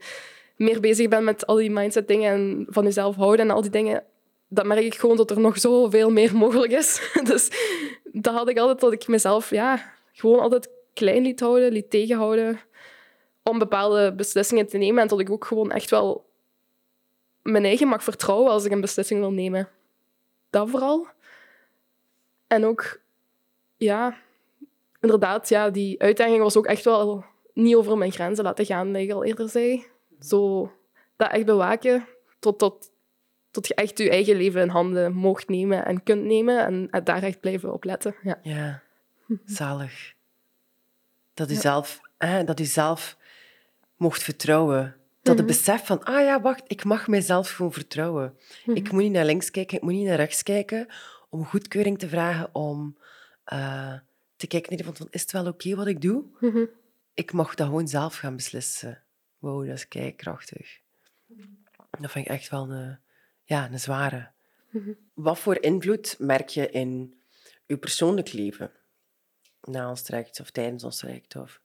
meer 0.57 0.81
bezig 0.81 1.09
ben 1.09 1.25
met 1.25 1.47
al 1.47 1.57
die 1.57 1.71
mindset 1.71 2.09
dingen 2.09 2.33
en 2.33 2.67
van 2.69 2.85
jezelf 2.85 3.17
houden 3.17 3.49
en 3.49 3.55
al 3.55 3.63
die 3.63 3.71
dingen, 3.71 4.05
dan 4.49 4.67
merk 4.67 4.85
ik 4.85 4.95
gewoon 4.95 5.17
dat 5.17 5.31
er 5.31 5.41
nog 5.41 5.59
zoveel 5.59 6.11
meer 6.11 6.37
mogelijk 6.37 6.73
is. 6.73 7.11
dus 7.31 7.51
dat 8.13 8.35
had 8.35 8.49
ik 8.49 8.59
altijd 8.59 8.81
dat 8.81 8.93
ik 8.93 9.09
mezelf 9.09 9.51
ja, 9.51 9.95
gewoon 10.13 10.41
altijd 10.41 10.71
klein 10.95 11.23
liet 11.23 11.41
houden, 11.41 11.73
liet 11.73 11.91
tegenhouden 11.91 12.61
om 13.43 13.59
bepaalde 13.59 14.13
beslissingen 14.13 14.67
te 14.67 14.79
nemen 14.79 15.03
en 15.03 15.09
dat 15.09 15.21
ik 15.21 15.31
ook 15.31 15.45
gewoon 15.45 15.71
echt 15.71 15.91
wel 15.91 16.31
mijn 17.43 17.65
eigen 17.65 17.89
mag 17.89 18.05
vertrouwen 18.05 18.51
als 18.51 18.65
ik 18.65 18.73
een 18.73 18.81
beslissing 18.81 19.21
wil 19.21 19.33
nemen. 19.33 19.69
Dat 20.51 20.71
vooral. 20.71 21.07
En 22.47 22.65
ook, 22.65 23.01
ja, 23.77 24.17
inderdaad, 25.03 25.49
ja, 25.49 25.71
die 25.71 26.01
uitdaging 26.01 26.39
was 26.39 26.57
ook 26.57 26.67
echt 26.67 26.85
wel 26.85 27.25
niet 27.55 27.75
over 27.75 27.99
mijn 27.99 28.13
grenzen 28.13 28.45
laten 28.45 28.67
gaan, 28.67 28.93
dat 28.93 29.03
ik 29.03 29.13
al 29.13 29.25
eerder 29.25 29.49
zei. 29.49 29.87
Zo, 30.21 30.71
dat 31.17 31.31
echt 31.31 31.47
bewaken 31.47 32.07
tot, 32.39 32.59
tot, 32.59 32.91
tot 33.51 33.67
je 33.67 33.75
echt 33.75 33.99
je 33.99 34.11
eigen 34.11 34.37
leven 34.37 34.61
in 34.61 34.69
handen 34.69 35.13
mocht 35.13 35.49
nemen 35.49 35.85
en 35.85 36.03
kunt 36.03 36.25
nemen 36.25 36.91
en 36.91 37.05
daar 37.05 37.23
echt 37.23 37.41
blijven 37.41 37.73
op 37.73 37.85
letten. 37.85 38.15
Ja. 38.23 38.39
Ja, 38.43 38.83
zalig. 39.45 40.15
Dat 41.35 41.51
u, 41.51 41.55
zelf, 41.55 42.01
hè, 42.19 42.45
dat 42.45 42.61
u 42.61 42.65
zelf 42.65 43.17
mocht 43.97 44.23
vertrouwen. 44.23 44.97
Dat 45.23 45.37
het 45.37 45.47
besef 45.47 45.87
van, 45.87 46.05
ah 46.05 46.25
ja, 46.25 46.41
wacht, 46.41 46.63
ik 46.67 46.85
mag 46.85 47.09
mijzelf 47.09 47.51
gewoon 47.51 47.73
vertrouwen. 47.73 48.39
Ik 48.65 48.93
moet 48.93 49.03
niet 49.03 49.13
naar 49.13 49.25
links 49.25 49.51
kijken, 49.51 49.77
ik 49.77 49.83
moet 49.83 49.93
niet 49.93 50.07
naar 50.07 50.17
rechts 50.17 50.43
kijken 50.43 50.87
om 51.31 51.45
goedkeuring 51.45 51.99
te 51.99 52.09
vragen, 52.09 52.55
om 52.55 52.97
eh, 53.45 53.95
te 54.43 54.49
kijken 54.49 54.85
naar 54.85 54.95
van, 54.95 55.07
is 55.11 55.21
het 55.21 55.33
wel 55.33 55.47
oké 55.47 55.75
wat 55.75 55.87
ik 55.87 56.01
doe? 56.01 56.25
ik 57.15 57.33
mocht 57.33 57.57
dat 57.57 57.67
gewoon 57.67 57.89
zelf 57.89 58.17
gaan 58.17 58.37
beslissen. 58.37 59.03
Wow, 59.39 59.67
dat 59.67 59.77
is 59.77 60.15
krachtig. 60.17 60.81
Dat 62.01 62.11
vind 62.11 62.27
ik 62.27 62.31
echt 62.33 62.49
wel 62.49 62.71
een, 62.71 62.99
ja, 63.45 63.71
een 63.71 63.79
zware. 63.79 64.31
Mhm. 64.71 64.93
Wat 65.15 65.39
voor 65.39 65.63
invloed 65.63 66.17
merk 66.19 66.49
je 66.49 66.71
in 66.71 67.21
je 67.67 67.77
persoonlijk 67.77 68.33
leven? 68.33 68.71
Na 69.63 69.89
ons 69.89 70.03
traject 70.03 70.41
of 70.41 70.51
tijdens 70.51 70.85
ons 70.85 70.99
traject? 70.99 71.37
Of... 71.37 71.61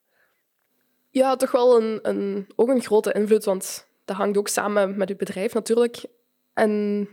Ja, 1.09 1.35
toch 1.35 1.51
wel 1.51 1.81
een, 1.81 1.99
een, 2.01 2.47
ook 2.55 2.69
een 2.69 2.81
grote 2.81 3.13
invloed, 3.13 3.43
want 3.43 3.87
dat 4.05 4.15
hangt 4.15 4.37
ook 4.37 4.47
samen 4.47 4.97
met 4.97 5.09
je 5.09 5.15
bedrijf 5.15 5.53
natuurlijk. 5.53 6.05
En 6.53 7.07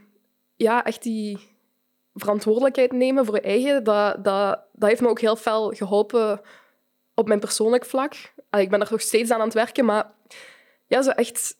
ja, 0.56 0.84
echt 0.84 1.02
die 1.02 1.53
verantwoordelijkheid 2.14 2.92
nemen 2.92 3.24
voor 3.24 3.34
je 3.34 3.40
eigen, 3.40 3.84
dat, 3.84 4.24
dat, 4.24 4.60
dat 4.72 4.88
heeft 4.88 5.00
me 5.00 5.08
ook 5.08 5.20
heel 5.20 5.36
veel 5.36 5.70
geholpen 5.70 6.40
op 7.14 7.28
mijn 7.28 7.40
persoonlijk 7.40 7.84
vlak. 7.84 8.14
Ik 8.50 8.70
ben 8.70 8.80
er 8.80 8.88
nog 8.90 9.00
steeds 9.00 9.30
aan 9.30 9.38
aan 9.38 9.44
het 9.44 9.54
werken, 9.54 9.84
maar 9.84 10.12
ja, 10.86 11.02
zo 11.02 11.10
echt 11.10 11.56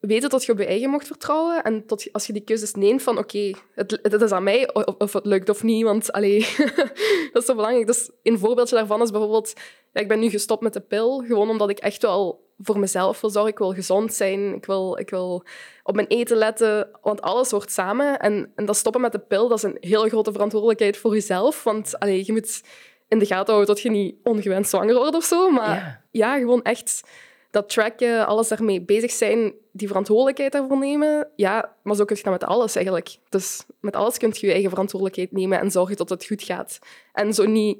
weten 0.00 0.30
dat 0.30 0.44
je 0.44 0.52
op 0.52 0.58
je 0.58 0.66
eigen 0.66 0.90
mocht 0.90 1.06
vertrouwen 1.06 1.62
en 1.62 1.82
dat 1.86 2.02
je- 2.02 2.12
als 2.12 2.26
je 2.26 2.32
die 2.32 2.42
keuzes 2.44 2.74
neemt 2.74 3.02
van 3.02 3.18
oké, 3.18 3.52
het, 3.74 3.98
het 4.02 4.22
is 4.22 4.30
aan 4.32 4.42
mij 4.42 4.74
of, 4.74 4.84
of 4.98 5.12
het 5.12 5.26
lukt 5.26 5.48
of 5.48 5.62
niet, 5.62 5.84
want 5.84 6.12
allee, 6.12 6.38
dat 7.32 7.42
is 7.42 7.44
zo 7.44 7.54
belangrijk. 7.54 7.86
Dus 7.86 8.10
een 8.22 8.38
voorbeeldje 8.38 8.76
daarvan 8.76 9.02
is 9.02 9.10
bijvoorbeeld, 9.10 9.52
ja, 9.92 10.00
ik 10.00 10.08
ben 10.08 10.18
nu 10.18 10.30
gestopt 10.30 10.62
met 10.62 10.72
de 10.72 10.80
pil, 10.80 11.18
gewoon 11.26 11.50
omdat 11.50 11.70
ik 11.70 11.78
echt 11.78 12.02
wel 12.02 12.48
voor 12.58 12.78
mezelf 12.78 13.20
wil 13.20 13.30
zorgen. 13.30 13.50
Ik 13.52 13.58
wil 13.58 13.72
gezond 13.72 14.14
zijn, 14.14 14.54
ik 14.54 14.66
wil, 14.66 14.98
ik 14.98 15.10
wil 15.10 15.44
op 15.82 15.94
mijn 15.94 16.06
eten 16.06 16.36
letten, 16.36 16.88
want 17.02 17.20
alles 17.20 17.50
hoort 17.50 17.70
samen. 17.70 18.18
En, 18.18 18.52
en 18.54 18.64
dat 18.64 18.76
stoppen 18.76 19.00
met 19.00 19.12
de 19.12 19.18
pil, 19.18 19.48
dat 19.48 19.56
is 19.58 19.64
een 19.64 19.76
hele 19.80 20.08
grote 20.08 20.32
verantwoordelijkheid 20.32 20.96
voor 20.96 21.12
jezelf, 21.14 21.64
want 21.64 21.98
allee, 21.98 22.22
je 22.26 22.32
moet 22.32 22.62
in 23.08 23.18
de 23.18 23.26
gaten 23.26 23.54
houden 23.54 23.74
dat 23.74 23.82
je 23.82 23.90
niet 23.90 24.14
ongewenst 24.22 24.70
zwanger 24.70 24.94
wordt 24.94 25.16
of 25.16 25.24
zo, 25.24 25.50
maar 25.50 25.74
Ja. 25.74 26.04
ja, 26.10 26.38
gewoon 26.38 26.62
echt 26.62 27.02
dat 27.50 27.68
tracken, 27.68 28.26
alles 28.26 28.48
daarmee 28.48 28.82
bezig 28.82 29.10
zijn, 29.10 29.52
die 29.72 29.88
verantwoordelijkheid 29.88 30.52
daarvoor 30.52 30.78
nemen. 30.78 31.28
Ja, 31.36 31.76
maar 31.82 31.96
zo 31.96 32.04
kun 32.04 32.16
je 32.16 32.22
dat 32.22 32.32
met 32.32 32.44
alles 32.44 32.76
eigenlijk. 32.76 33.16
Dus 33.28 33.64
met 33.80 33.96
alles 33.96 34.18
kun 34.18 34.30
je 34.32 34.46
je 34.46 34.52
eigen 34.52 34.70
verantwoordelijkheid 34.70 35.32
nemen 35.32 35.60
en 35.60 35.70
zorgen 35.70 35.96
dat 35.96 36.08
het 36.08 36.26
goed 36.26 36.42
gaat. 36.42 36.78
En 37.12 37.34
zo 37.34 37.46
niet 37.46 37.78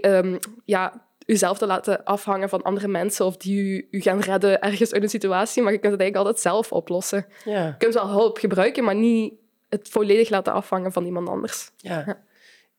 ehm, 0.00 0.38
ja, 0.64 1.06
jezelf 1.18 1.58
te 1.58 1.66
laten 1.66 2.04
afhangen 2.04 2.48
van 2.48 2.62
andere 2.62 2.88
mensen 2.88 3.26
of 3.26 3.36
die 3.36 3.86
je, 3.90 4.00
gaan 4.00 4.20
redden 4.20 4.60
ergens 4.60 4.92
uit 4.92 5.02
een 5.02 5.08
situatie, 5.08 5.62
maar 5.62 5.72
je 5.72 5.78
kunt 5.78 5.92
het 5.92 6.00
eigenlijk 6.00 6.28
altijd 6.28 6.52
zelf 6.52 6.72
oplossen. 6.72 7.26
Ja. 7.44 7.66
Je 7.66 7.74
kunt 7.78 7.94
wel 7.94 8.08
hulp 8.08 8.38
gebruiken, 8.38 8.84
maar 8.84 8.94
niet 8.94 9.34
het 9.68 9.88
volledig 9.88 10.28
laten 10.28 10.52
afhangen 10.52 10.92
van 10.92 11.04
iemand 11.04 11.28
anders. 11.28 11.70
ja. 11.76 12.22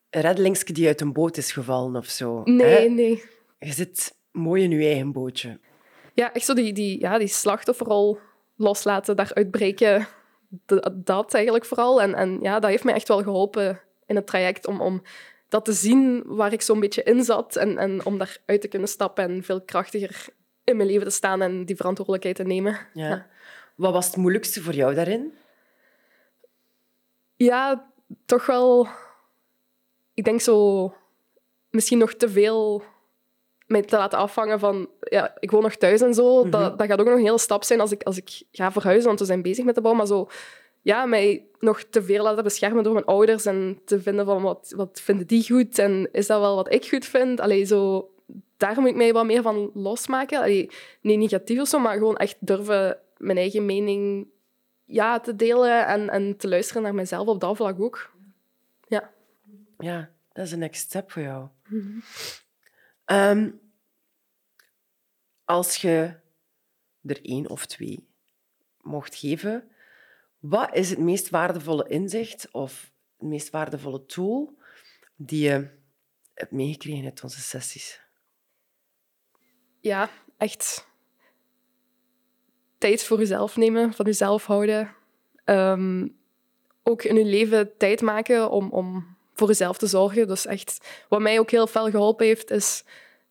Reddelingsje 0.09 0.73
die 0.73 0.87
uit 0.87 1.01
een 1.01 1.13
boot 1.13 1.37
is 1.37 1.51
gevallen 1.51 1.95
of 1.95 2.05
zo. 2.05 2.41
Nee, 2.43 2.79
hè? 2.79 2.87
nee. 2.87 3.23
Je 3.59 3.71
zit 3.71 4.15
mooi 4.31 4.63
in 4.63 4.71
je 4.71 4.85
eigen 4.85 5.11
bootje. 5.11 5.59
Ja, 6.13 6.33
echt 6.33 6.45
zo 6.45 6.53
die, 6.53 6.73
die, 6.73 6.99
ja, 6.99 7.17
die 7.17 7.27
slachtofferrol 7.27 8.19
loslaten, 8.55 9.15
daaruit 9.15 9.51
breken. 9.51 10.07
Dat 10.93 11.33
eigenlijk 11.33 11.65
vooral. 11.65 12.01
En, 12.01 12.13
en 12.13 12.39
ja, 12.41 12.59
dat 12.59 12.69
heeft 12.69 12.83
mij 12.83 12.93
echt 12.93 13.07
wel 13.07 13.23
geholpen 13.23 13.81
in 14.05 14.15
het 14.15 14.27
traject 14.27 14.67
om, 14.67 14.81
om 14.81 15.01
dat 15.49 15.65
te 15.65 15.73
zien 15.73 16.23
waar 16.25 16.53
ik 16.53 16.61
zo'n 16.61 16.79
beetje 16.79 17.03
in 17.03 17.23
zat. 17.23 17.55
En, 17.55 17.77
en 17.77 18.05
om 18.05 18.17
daaruit 18.17 18.61
te 18.61 18.67
kunnen 18.67 18.87
stappen 18.87 19.23
en 19.23 19.43
veel 19.43 19.61
krachtiger 19.61 20.25
in 20.63 20.77
mijn 20.77 20.89
leven 20.89 21.03
te 21.03 21.13
staan 21.13 21.41
en 21.41 21.65
die 21.65 21.75
verantwoordelijkheid 21.75 22.35
te 22.35 22.43
nemen. 22.43 22.79
Ja. 22.93 23.07
Ja. 23.07 23.27
Wat 23.75 23.93
was 23.93 24.05
het 24.05 24.15
moeilijkste 24.15 24.61
voor 24.61 24.73
jou 24.73 24.95
daarin? 24.95 25.33
Ja, 27.35 27.91
toch 28.25 28.45
wel... 28.45 28.87
Ik 30.13 30.23
denk 30.23 30.41
zo... 30.41 30.93
Misschien 31.69 31.97
nog 31.97 32.13
te 32.13 32.29
veel 32.29 32.83
mij 33.67 33.81
te 33.81 33.97
laten 33.97 34.17
afhangen 34.17 34.59
van... 34.59 34.89
Ja, 34.99 35.35
ik 35.39 35.51
woon 35.51 35.61
nog 35.61 35.75
thuis 35.75 36.01
en 36.01 36.13
zo. 36.13 36.39
Mhm. 36.39 36.49
dat, 36.49 36.77
dat 36.77 36.87
gaat 36.87 36.99
ook 36.99 37.05
nog 37.05 37.15
een 37.15 37.23
hele 37.23 37.37
stap 37.37 37.63
zijn 37.63 37.79
als 37.79 37.91
ik, 37.91 38.03
als 38.03 38.17
ik 38.17 38.43
ga 38.51 38.71
verhuizen, 38.71 39.07
want 39.07 39.19
we 39.19 39.25
zijn 39.25 39.41
bezig 39.41 39.65
met 39.65 39.75
de 39.75 39.81
bouw. 39.81 39.93
Maar 39.93 40.07
zo... 40.07 40.29
Ja, 40.81 41.05
mij 41.05 41.45
nog 41.59 41.83
te 41.83 42.03
veel 42.03 42.23
laten 42.23 42.43
beschermen 42.43 42.83
door 42.83 42.93
mijn 42.93 43.05
ouders 43.05 43.45
en 43.45 43.79
te 43.85 44.01
vinden 44.01 44.25
van 44.25 44.41
wat, 44.41 44.73
wat 44.75 45.01
vinden 45.03 45.27
die 45.27 45.45
goed 45.45 45.79
en 45.79 46.09
is 46.11 46.27
dat 46.27 46.39
wel 46.39 46.55
wat 46.55 46.73
ik 46.73 46.87
goed 46.87 47.05
vind. 47.05 47.39
Allee, 47.39 47.65
zo, 47.65 48.09
daar 48.57 48.79
moet 48.81 48.89
ik 48.89 48.95
mij 48.95 49.13
wat 49.13 49.25
meer 49.25 49.41
van 49.41 49.71
losmaken. 49.73 50.39
Allee, 50.39 50.69
niet 51.01 51.19
negatief 51.19 51.59
of 51.59 51.67
zo, 51.67 51.79
maar 51.79 51.97
gewoon 51.97 52.17
echt 52.17 52.35
durven 52.39 52.97
mijn 53.17 53.37
eigen 53.37 53.65
mening 53.65 54.27
ja, 54.85 55.19
te 55.19 55.35
delen 55.35 55.87
en, 55.87 56.09
en 56.09 56.37
te 56.37 56.47
luisteren 56.47 56.81
naar 56.81 56.95
mezelf 56.95 57.27
op 57.27 57.39
dat 57.39 57.55
vlak 57.55 57.81
ook. 57.81 58.11
Ja. 58.87 59.11
Ja, 59.77 60.09
dat 60.33 60.45
is 60.45 60.51
een 60.51 60.59
next 60.59 60.81
step 60.81 61.11
voor 61.11 61.21
jou. 61.21 61.47
Ehm, 63.13 63.51
als 65.45 65.75
je 65.75 66.13
er 67.03 67.25
één 67.25 67.49
of 67.49 67.65
twee 67.65 68.07
mocht 68.81 69.15
geven, 69.15 69.71
wat 70.39 70.75
is 70.75 70.89
het 70.89 70.99
meest 70.99 71.29
waardevolle 71.29 71.87
inzicht 71.87 72.51
of 72.51 72.91
het 73.17 73.27
meest 73.27 73.49
waardevolle 73.49 74.05
tool 74.05 74.57
die 75.15 75.43
je 75.43 75.69
hebt 76.33 76.51
meegekregen 76.51 77.05
uit 77.05 77.23
onze 77.23 77.39
sessies? 77.39 78.01
ja, 79.83 80.09
echt 80.37 80.87
tijd 82.77 83.03
voor 83.03 83.19
jezelf 83.19 83.57
nemen, 83.57 83.93
van 83.93 84.05
jezelf 84.05 84.45
houden. 84.45 84.95
Ehm, 85.43 86.07
ook 86.83 87.03
in 87.03 87.15
je 87.15 87.25
leven 87.25 87.77
tijd 87.77 88.01
maken 88.01 88.49
om, 88.49 88.69
om 88.69 89.12
voor 89.43 89.51
jezelf 89.51 89.77
te 89.77 89.87
zorgen. 89.87 90.27
Dus 90.27 90.45
echt, 90.45 90.87
wat 91.09 91.19
mij 91.19 91.39
ook 91.39 91.51
heel 91.51 91.67
veel 91.67 91.89
geholpen 91.89 92.25
heeft, 92.25 92.51
is 92.51 92.83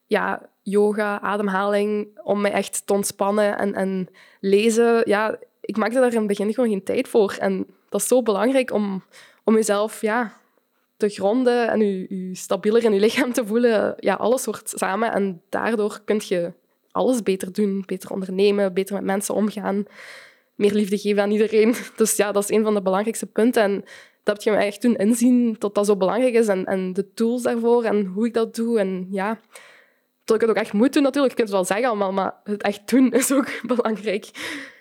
ja, 0.07 0.49
yoga, 0.63 1.21
ademhaling, 1.21 2.21
om 2.23 2.41
mij 2.41 2.53
echt 2.53 2.87
te 2.87 2.93
ontspannen 2.93 3.59
en, 3.59 3.75
en 3.75 4.09
lezen. 4.41 5.03
Ja, 5.05 5.39
ik 5.61 5.77
maakte 5.77 6.01
daar 6.01 6.13
in 6.13 6.19
het 6.19 6.27
begin 6.27 6.55
gewoon 6.55 6.71
geen 6.71 6.85
tijd 6.85 7.09
voor. 7.09 7.37
En 7.39 7.67
dat 7.89 8.01
is 8.01 8.09
zo 8.09 8.23
belangrijk 8.23 8.73
om, 8.73 9.03
om 9.45 9.55
jezelf 9.55 10.01
ja, 10.01 10.37
te 10.97 11.09
gronden 11.09 11.69
en 11.69 11.81
je, 11.81 12.31
stabieler 12.33 12.85
in 12.85 12.93
je 12.93 13.01
lichaam 13.01 13.33
te 13.33 13.47
voelen. 13.47 13.95
Ja, 13.99 14.15
alles 14.15 14.45
hoort 14.45 14.73
samen 14.75 15.13
en 15.13 15.43
daardoor 15.49 16.01
kun 16.05 16.21
je 16.25 16.53
alles 16.91 17.23
beter 17.23 17.53
doen, 17.53 17.83
beter 17.87 18.11
ondernemen, 18.11 18.75
beter 18.75 18.95
met 18.95 19.05
mensen 19.05 19.35
omgaan, 19.35 19.85
meer 20.55 20.73
liefde 20.73 20.99
geven 20.99 21.23
aan 21.23 21.31
iedereen. 21.31 21.75
Dus 21.97 22.17
ja, 22.17 22.33
dat 22.33 22.43
is 22.43 22.57
een 22.57 22.63
van 22.65 22.75
de 22.75 22.83
belangrijkste 22.83 23.27
punten. 23.27 23.63
En 23.63 23.85
dat 24.23 24.35
heb 24.37 24.43
je 24.43 24.51
me 24.61 24.65
echt 24.65 24.83
doen 24.83 24.97
inzien 24.97 25.57
dat 25.59 25.75
dat 25.75 25.87
zo 25.87 25.97
belangrijk 25.97 26.35
is 26.35 26.49
en, 26.49 26.65
en 26.65 26.93
de 26.93 27.13
tools 27.13 27.43
daarvoor 27.43 27.85
en 27.85 28.05
hoe 28.05 28.27
ik 28.27 28.35
dat 28.35 28.55
doe. 28.55 28.79
En 28.79 29.07
ja, 29.11 29.41
dat 30.25 30.35
ik 30.37 30.41
het 30.41 30.51
ook 30.51 30.57
echt 30.63 30.73
moet 30.73 30.93
doen 30.93 31.03
natuurlijk. 31.03 31.33
Je 31.33 31.39
kunt 31.45 31.49
het 31.49 31.57
wel 31.59 31.67
zeggen 31.77 31.89
allemaal, 31.89 32.13
maar 32.13 32.35
het 32.45 32.63
echt 32.63 32.89
doen 32.91 33.13
is 33.13 33.33
ook 33.33 33.61
belangrijk. 33.77 34.31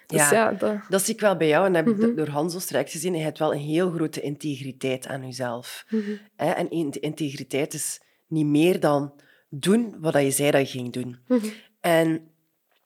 Dus 0.07 0.29
Ja. 0.29 0.31
ja, 0.33 0.51
dat... 0.51 0.75
Dat 0.89 1.01
zie 1.01 1.13
ik 1.13 1.19
wel 1.19 1.37
bij 1.37 1.47
jou 1.47 1.65
en 1.65 1.73
dat 1.73 1.85
heb 1.85 1.93
ik 1.95 2.01
Mhm. 2.01 2.15
door 2.15 2.27
Hans 2.27 2.65
traject 2.65 2.91
gezien. 2.91 3.15
Je 3.15 3.23
hebt 3.23 3.39
wel 3.39 3.53
een 3.53 3.59
heel 3.59 3.91
grote 3.91 4.21
integriteit 4.21 5.07
aan 5.07 5.25
jezelf. 5.25 5.85
Mhm. 5.89 6.01
Hè, 6.35 6.51
En 6.51 6.69
in- 6.69 6.91
integriteit 7.01 7.73
is 7.73 8.01
niet 8.27 8.45
meer 8.45 8.79
dan 8.79 9.13
doen 9.49 9.95
wat 9.99 10.13
je 10.13 10.31
zei 10.31 10.51
dat 10.51 10.71
je 10.71 10.77
ging 10.79 10.93
doen. 10.93 11.17
Mhm. 11.27 11.45
En 11.79 12.30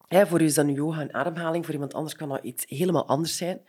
hè, 0.07 0.27
voor 0.27 0.41
u 0.41 0.45
is 0.45 0.53
dat 0.53 0.65
nu 0.65 0.73
yoga 0.73 1.01
en 1.01 1.13
ademhaling, 1.13 1.65
voor 1.65 1.73
iemand 1.73 1.93
anders 1.93 2.15
kan 2.15 2.29
dat 2.29 2.43
iets 2.43 2.65
helemaal 2.67 3.07
anders 3.07 3.37
zijn. 3.37 3.61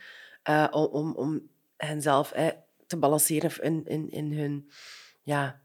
Eh, 0.42 0.66
om, 0.70 0.86
om, 0.86 1.14
om 1.14 1.48
henzelf 1.76 2.32
hè, 2.32 2.50
te 2.86 2.96
balanceren 2.96 3.48
of 3.48 3.58
in, 3.58 3.84
in, 3.84 4.10
in, 4.10 4.32
hun, 4.32 4.70
ja, 5.22 5.60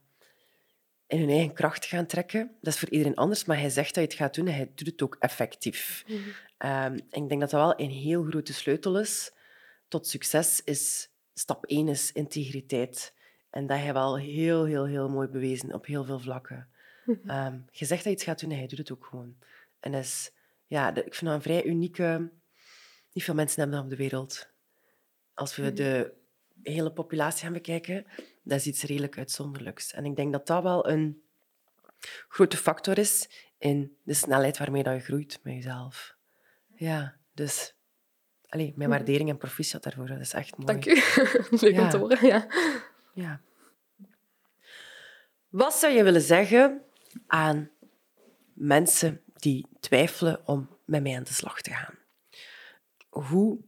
in 1.08 1.20
hun 1.20 1.30
eigen 1.30 1.54
kracht 1.54 1.82
te 1.82 1.88
gaan 1.88 2.06
trekken. 2.06 2.52
Dat 2.62 2.74
is 2.74 2.80
voor 2.80 2.90
iedereen 2.90 3.16
anders, 3.16 3.46
maar 3.46 3.60
hij 3.60 3.70
zegt 3.70 3.96
dat 3.96 4.04
je 4.04 4.10
het 4.10 4.20
gaat 4.20 4.36
doen 4.36 4.48
en 4.48 4.56
hij 4.56 4.72
doet 4.76 4.88
het 4.88 5.02
ook 5.02 5.16
effectief. 5.20 6.04
Mhm. 6.08 6.20
Ehm, 6.58 6.98
en 7.10 7.24
ik 7.24 7.30
denk 7.30 7.42
dat 7.42 7.50
dat 7.50 7.52
wel 7.52 7.80
een 7.80 7.90
heel 7.90 8.24
grote 8.24 8.54
sleutel 8.54 9.00
is 9.00 9.32
tot 9.88 10.08
succes. 10.08 10.62
Is, 10.64 11.10
stap 11.34 11.66
1 11.66 11.88
is 11.88 12.12
integriteit. 12.12 13.14
En 13.50 13.68
dat 13.68 13.84
je 13.84 13.94
wel 13.94 14.18
heel, 14.18 14.66
heel, 14.66 14.86
heel 14.86 15.10
mooi 15.10 15.28
bewezen 15.28 15.74
op 15.74 15.86
heel 15.86 16.04
veel 16.04 16.20
vlakken. 16.20 16.68
Mhm. 17.06 17.30
Ehm, 17.30 17.60
je 17.72 17.86
zegt 17.86 18.04
dat 18.04 18.14
je 18.14 18.20
het 18.20 18.28
gaat 18.28 18.40
doen 18.40 18.52
en 18.52 18.58
hij 18.58 18.68
doet 18.68 18.78
het 18.78 18.92
ook 18.92 19.06
gewoon. 19.06 19.36
En 19.80 19.92
dat 19.92 20.04
is, 20.04 20.32
ja, 20.72 20.96
ik 20.96 21.16
vind 21.16 21.22
dat 21.22 21.34
een 21.34 21.42
vrij 21.42 21.66
unieke... 21.66 22.32
Niet 23.14 23.24
veel 23.24 23.34
mensen 23.34 23.60
hebben 23.60 23.76
dat 23.76 23.86
op 23.86 23.92
de 23.92 24.04
wereld. 24.04 24.50
Als 25.34 25.56
we 25.56 25.74
de 25.74 26.14
hele 26.64 26.92
populatie 26.92 27.44
gaan 27.44 27.54
bekijken, 27.54 28.06
dat 28.44 28.60
is 28.60 28.66
iets 28.66 28.84
redelijk 28.84 29.18
uitzonderlijks. 29.18 29.94
En 29.94 30.06
ik 30.06 30.16
denk 30.16 30.32
dat 30.32 30.48
dat 30.48 30.64
wel 30.64 30.90
een 30.90 31.24
grote 32.28 32.58
factor 32.58 32.98
is 32.98 33.30
in 33.58 33.98
de 34.04 34.14
snelheid 34.14 34.58
waarmee 34.58 34.84
dat 34.84 34.94
je 34.94 35.00
groeit 35.00 35.40
met 35.44 35.54
jezelf. 35.54 36.16
Ja, 36.76 37.16
dus... 37.34 37.76
Allee, 38.48 38.74
mijn 38.76 38.90
waardering 38.90 39.30
en 39.30 39.38
proficiat 39.38 39.84
daarvoor, 39.84 40.08
dat 40.08 40.20
is 40.20 40.34
echt 40.34 40.58
mooi. 40.58 40.66
Dank 40.66 40.86
u. 40.86 41.02
Leuk 41.66 41.80
om 41.80 41.90
te 41.90 41.98
horen, 41.98 42.26
ja. 42.26 42.48
Ja. 43.14 43.42
Wat 45.50 45.74
zou 45.74 45.94
je 45.94 46.04
willen 46.04 46.22
zeggen 46.22 46.82
aan 47.28 47.70
mensen 48.54 49.22
die 49.42 49.68
twijfelen 49.80 50.48
om 50.48 50.70
met 50.86 51.04
mij 51.04 51.16
aan 51.18 51.24
de 51.24 51.34
slag 51.34 51.62
te 51.62 51.72
gaan? 51.74 51.96
Hoe 53.10 53.60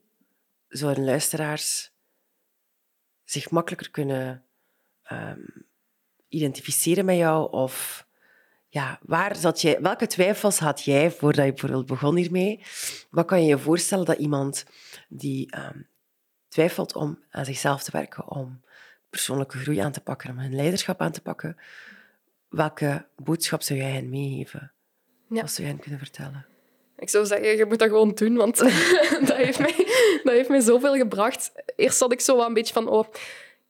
zouden 0.67 1.03
luisteraars 1.03 1.91
zich 3.23 3.49
makkelijker 3.49 3.91
kunnen 3.91 4.43
ehm, 5.03 5.45
identificeren 6.27 7.05
met 7.05 7.17
jou 7.17 7.51
of 7.51 8.05
ja, 8.67 8.99
waar 9.01 9.35
zat 9.35 9.61
jij, 9.61 9.81
welke 9.81 10.07
twijfels 10.07 10.59
had 10.59 10.83
jij 10.83 11.11
voordat 11.11 11.45
je 11.45 11.51
bijvoorbeeld 11.51 11.85
begon 11.85 12.15
hiermee? 12.15 12.63
Wat 13.09 13.25
kan 13.25 13.41
je 13.41 13.47
je 13.47 13.57
voorstellen 13.57 14.05
dat 14.05 14.17
iemand 14.17 14.65
die 15.09 15.51
ehm, 15.51 15.81
twijfelt 16.47 16.95
om 16.95 17.23
aan 17.29 17.45
zichzelf 17.45 17.83
te 17.83 17.91
werken, 17.91 18.29
om 18.29 18.61
persoonlijke 19.09 19.57
groei 19.57 19.77
aan 19.77 19.91
te 19.91 20.01
pakken, 20.01 20.29
om 20.29 20.37
hun 20.37 20.55
leiderschap 20.55 21.01
aan 21.01 21.11
te 21.11 21.21
pakken, 21.21 21.57
welke 22.49 23.07
boodschap 23.15 23.61
zou 23.61 23.79
jij 23.79 23.91
hen 23.91 24.09
meegeven? 24.09 24.72
Ja. 25.33 25.41
Wat 25.41 25.51
zou 25.51 25.61
jij 25.61 25.67
hen 25.67 25.79
kunnen 25.79 25.99
vertellen? 25.99 26.45
Ik 26.97 27.09
zou 27.09 27.25
zeggen, 27.25 27.57
je 27.57 27.65
moet 27.65 27.79
dat 27.79 27.87
gewoon 27.87 28.11
doen, 28.13 28.35
want 28.35 28.57
dat, 29.27 29.33
heeft 29.35 29.59
mij, 29.59 29.73
dat 30.23 30.33
heeft 30.33 30.49
mij 30.49 30.59
zoveel 30.59 30.95
gebracht. 30.95 31.51
Eerst 31.75 31.97
zat 31.97 32.11
ik 32.11 32.19
zo 32.19 32.35
wel 32.37 32.45
een 32.45 32.53
beetje 32.53 32.73
van, 32.73 32.87
oh, 32.87 33.07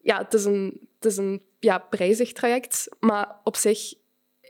ja, 0.01 0.17
het 0.17 0.33
is 0.33 0.45
een, 0.45 0.87
het 0.95 1.05
is 1.11 1.17
een 1.17 1.41
ja, 1.59 1.77
prijzig 1.77 2.31
traject, 2.31 2.89
maar 2.99 3.35
op 3.43 3.55
zich, 3.55 3.93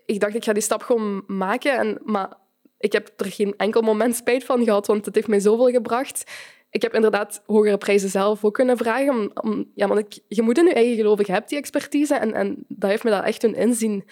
ik 0.05 0.19
dacht, 0.19 0.35
ik 0.35 0.43
ga 0.43 0.53
die 0.53 0.61
stap 0.61 0.81
gewoon 0.81 1.23
maken. 1.27 1.77
En, 1.77 1.99
maar 2.03 2.33
ik 2.77 2.91
heb 2.91 3.11
er 3.17 3.25
geen 3.31 3.53
enkel 3.57 3.81
moment 3.81 4.15
spijt 4.15 4.43
van 4.43 4.63
gehad, 4.63 4.87
want 4.87 5.05
het 5.05 5.15
heeft 5.15 5.27
mij 5.27 5.39
zoveel 5.39 5.69
gebracht. 5.69 6.31
Ik 6.69 6.81
heb 6.81 6.93
inderdaad 6.93 7.43
hogere 7.45 7.77
prijzen 7.77 8.09
zelf 8.09 8.45
ook 8.45 8.53
kunnen 8.53 8.77
vragen. 8.77 9.09
Om, 9.09 9.31
om- 9.33 9.71
ja, 9.75 9.87
want 9.87 9.99
ik, 9.99 10.19
je 10.27 10.41
moet 10.41 10.57
in 10.57 10.65
je 10.65 10.73
eigen 10.73 10.95
geloof, 10.95 11.25
je 11.25 11.31
hebt 11.31 11.49
die 11.49 11.57
expertise 11.57 12.15
en, 12.15 12.33
en 12.33 12.65
dat 12.67 12.89
heeft 12.89 13.03
me 13.03 13.09
dat 13.09 13.23
echt 13.23 13.41
doen 13.41 13.55
inzien. 13.55 14.05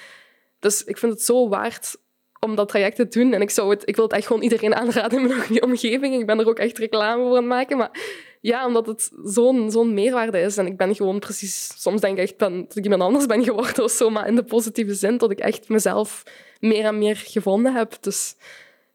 Dus 0.60 0.84
ik 0.84 0.98
vind 0.98 1.12
het 1.14 1.22
zo 1.22 1.50
waard 1.50 1.98
om 2.45 2.56
dat 2.56 2.69
traject 2.69 2.95
te 2.95 3.08
doen. 3.08 3.34
En 3.34 3.41
ik, 3.41 3.49
zou 3.49 3.69
het, 3.69 3.82
ik 3.86 3.95
wil 3.95 4.04
het 4.04 4.13
echt 4.13 4.27
gewoon 4.27 4.41
iedereen 4.41 4.75
aanraden 4.75 5.19
in 5.19 5.27
mijn 5.27 5.63
omgeving. 5.69 6.19
Ik 6.19 6.25
ben 6.25 6.39
er 6.39 6.47
ook 6.47 6.60
echt 6.60 6.77
reclame 6.77 7.21
voor 7.21 7.30
aan 7.30 7.36
het 7.36 7.45
maken. 7.45 7.77
Maar 7.77 7.99
ja, 8.41 8.65
omdat 8.65 8.88
het 8.88 9.12
zo'n 9.23 9.71
zo'n 9.71 9.93
meerwaarde 9.93 10.39
is. 10.39 10.58
En 10.58 10.65
ik 10.65 10.77
ben 10.77 10.95
gewoon 10.95 11.19
precies... 11.19 11.82
Soms 11.82 12.01
denk 12.01 12.17
ik 12.17 12.23
echt 12.23 12.38
ben, 12.38 12.65
dat 12.67 12.75
ik 12.75 12.84
iemand 12.84 13.01
anders 13.01 13.25
ben 13.25 13.43
geworden 13.43 13.84
of 13.84 13.91
zo. 13.91 14.10
Maar 14.10 14.27
in 14.27 14.36
de 14.36 14.43
positieve 14.43 14.93
zin 14.93 15.17
dat 15.17 15.32
ik 15.32 15.39
echt 15.39 15.69
mezelf 15.69 16.23
meer 16.60 16.86
en 16.86 16.97
meer 16.97 17.15
gevonden 17.15 17.73
heb. 17.73 17.97
Dus 18.01 18.36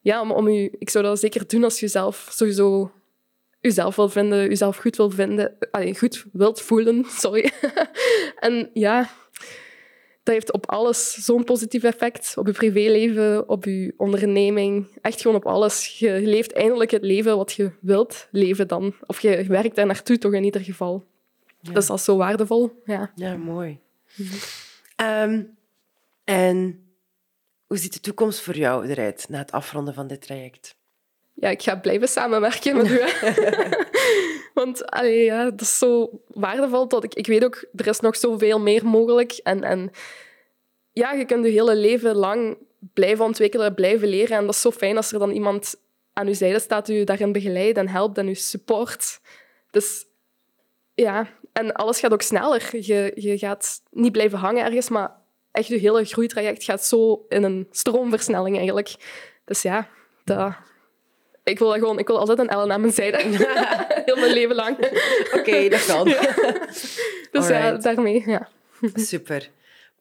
ja, 0.01 0.21
om, 0.21 0.31
om 0.31 0.47
u, 0.47 0.71
ik 0.79 0.91
zou 0.91 1.05
dat 1.05 1.19
zeker 1.19 1.47
doen 1.47 1.65
als 1.65 1.81
je 1.81 1.89
zelf 1.89 2.29
sowieso 2.31 2.91
jezelf 3.61 3.97
wil 3.97 4.09
vinden, 4.09 4.49
jezelf 4.49 4.77
goed 4.77 4.97
wil 4.97 5.11
vinden, 5.11 5.57
allee, 5.71 5.99
goed 5.99 6.25
wilt 6.33 6.61
voelen, 6.61 7.05
sorry. 7.25 7.51
en 8.39 8.71
ja, 8.73 9.11
dat 10.27 10.35
heeft 10.35 10.53
op 10.53 10.71
alles 10.71 11.15
zo'n 11.15 11.45
positief 11.45 11.83
effect. 11.83 12.35
Op 12.37 12.47
je 12.47 12.53
privéleven, 12.53 13.49
op 13.49 13.65
je 13.65 13.95
onderneming, 13.97 14.87
echt 15.01 15.21
gewoon 15.21 15.37
op 15.37 15.47
alles. 15.47 15.99
Je 15.99 16.21
leeft 16.21 16.53
eindelijk 16.53 16.91
het 16.91 17.03
leven 17.03 17.37
wat 17.37 17.53
je 17.53 17.71
wilt 17.81 18.29
leven 18.31 18.69
dan. 18.69 18.95
Of 19.07 19.21
je 19.21 19.45
werkt 19.45 19.77
daar 19.77 19.87
naartoe 19.87 20.19
toch 20.19 20.33
in 20.33 20.45
ieder 20.45 20.61
geval. 20.61 21.05
Dus 21.61 21.87
dat 21.87 21.99
is 21.99 22.05
zo 22.05 22.17
waardevol, 22.17 22.83
ja. 22.85 23.13
Ja, 23.15 23.37
mooi. 23.37 23.79
Ehm, 24.97 25.43
en 26.25 26.87
hoe 27.67 27.77
ziet 27.77 27.93
de 27.93 28.01
toekomst 28.01 28.41
voor 28.41 28.57
jou 28.57 28.89
eruit 28.89 29.27
na 29.29 29.39
het 29.39 29.53
afronden 29.53 29.95
van 29.95 30.07
dit 30.07 30.23
traject? 30.23 30.77
ja, 31.37 31.49
ik 31.49 31.63
ga 31.63 31.77
blijven 31.77 32.09
samenwerken 32.09 32.77
met 32.77 32.89
u. 32.89 32.99
Want 34.57 34.91
allee, 34.91 35.25
ja, 35.25 35.45
dat 35.45 35.61
is 35.61 35.79
zo 35.79 36.21
waardevol. 36.27 36.89
Dat 36.89 37.05
ik, 37.05 37.15
ik 37.15 37.27
weet 37.27 37.45
ook, 37.45 37.65
er 37.75 37.87
is 37.87 38.01
nog 38.01 38.17
zoveel 38.17 38.61
meer 38.61 38.87
mogelijk. 38.87 39.33
En, 39.33 39.63
en 39.63 39.91
ja, 40.93 41.13
je 41.13 41.25
kunt 41.25 41.45
je 41.45 41.51
hele 41.51 41.77
leven 41.77 42.15
lang 42.15 42.59
blijven 42.93 43.25
ontwikkelen, 43.25 43.75
blijven 43.75 44.09
leren. 44.09 44.37
En 44.37 44.45
dat 44.45 44.55
is 44.55 44.61
zo 44.61 44.71
fijn 44.71 44.97
als 44.97 45.13
er 45.13 45.19
dan 45.19 45.31
iemand 45.31 45.75
aan 46.13 46.27
je 46.27 46.35
zijde 46.35 46.59
staat 46.59 46.87
die 46.87 46.99
je 46.99 47.05
daarin 47.05 47.33
begeleidt 47.33 47.79
en 47.79 47.89
helpt 47.89 48.19
en 48.19 48.27
je 48.27 48.35
support. 48.35 49.21
Dus 49.71 50.07
ja, 50.95 51.29
en 51.53 51.73
alles 51.73 52.01
gaat 52.01 52.13
ook 52.13 52.23
sneller. 52.23 52.77
Je, 52.87 53.13
je 53.15 53.39
gaat 53.39 53.83
niet 53.91 54.13
blijven 54.13 54.39
hangen 54.39 54.65
ergens, 54.65 54.89
maar 54.89 55.13
echt 55.53 55.69
je 55.69 55.77
hele 55.77 56.05
groeitraject 56.05 56.65
gaat 56.65 56.85
zo 56.85 57.25
in 57.29 57.43
een 57.43 57.67
stroomversnelling 57.71 58.57
eigenlijk. 58.57 58.95
Dus 59.45 59.63
ja, 59.63 59.89
dat, 60.25 60.55
ik 61.51 61.59
wil 61.59 61.69
dat 61.69 61.79
gewoon, 61.79 61.99
ik 61.99 62.07
wil 62.07 62.19
altijd 62.19 62.39
een 62.39 62.49
Ellen 62.49 62.73
aan 62.73 62.81
mijn 62.81 62.93
zijde. 62.93 63.17
Heel 64.07 64.17
mijn 64.17 64.33
leven 64.33 64.55
lang. 64.55 64.77
Oké, 65.33 65.69
dat 65.69 65.87
kan. 65.87 66.05
Dus 67.33 67.49
ja, 67.49 67.73
daarmee, 67.73 68.23
ja. 68.27 68.49
Super. 68.95 69.51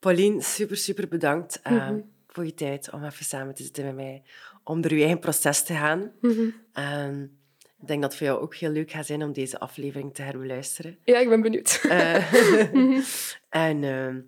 Pauline, 0.00 0.42
super, 0.42 0.76
super 0.76 1.08
bedankt 1.08 1.60
eh, 1.62 1.72
Mhm. 1.72 1.98
voor 2.28 2.44
je 2.44 2.54
tijd 2.54 2.90
om 2.92 3.04
even 3.04 3.24
samen 3.24 3.54
te 3.54 3.62
zitten 3.62 3.84
met 3.84 3.94
mij, 3.94 4.22
om 4.64 4.80
door 4.80 4.92
je 4.92 5.00
eigen 5.00 5.18
proces 5.18 5.62
te 5.62 5.72
gaan. 5.74 6.12
Mhm. 6.20 6.48
En 6.72 7.38
ik 7.80 7.86
denk 7.86 8.00
dat 8.00 8.10
het 8.10 8.18
voor 8.18 8.26
jou 8.28 8.40
ook 8.40 8.54
heel 8.54 8.70
leuk 8.70 8.90
gaat 8.90 9.06
zijn 9.06 9.22
om 9.22 9.32
deze 9.32 9.58
aflevering 9.58 10.14
te 10.14 10.22
herbeluisteren. 10.22 10.98
Ja, 11.04 11.18
ik 11.18 11.28
ben 11.28 11.40
benieuwd. 11.42 11.80
Eh, 11.88 12.32
Mhm. 12.72 13.00
en 13.48 13.84
ehm, 13.84 14.18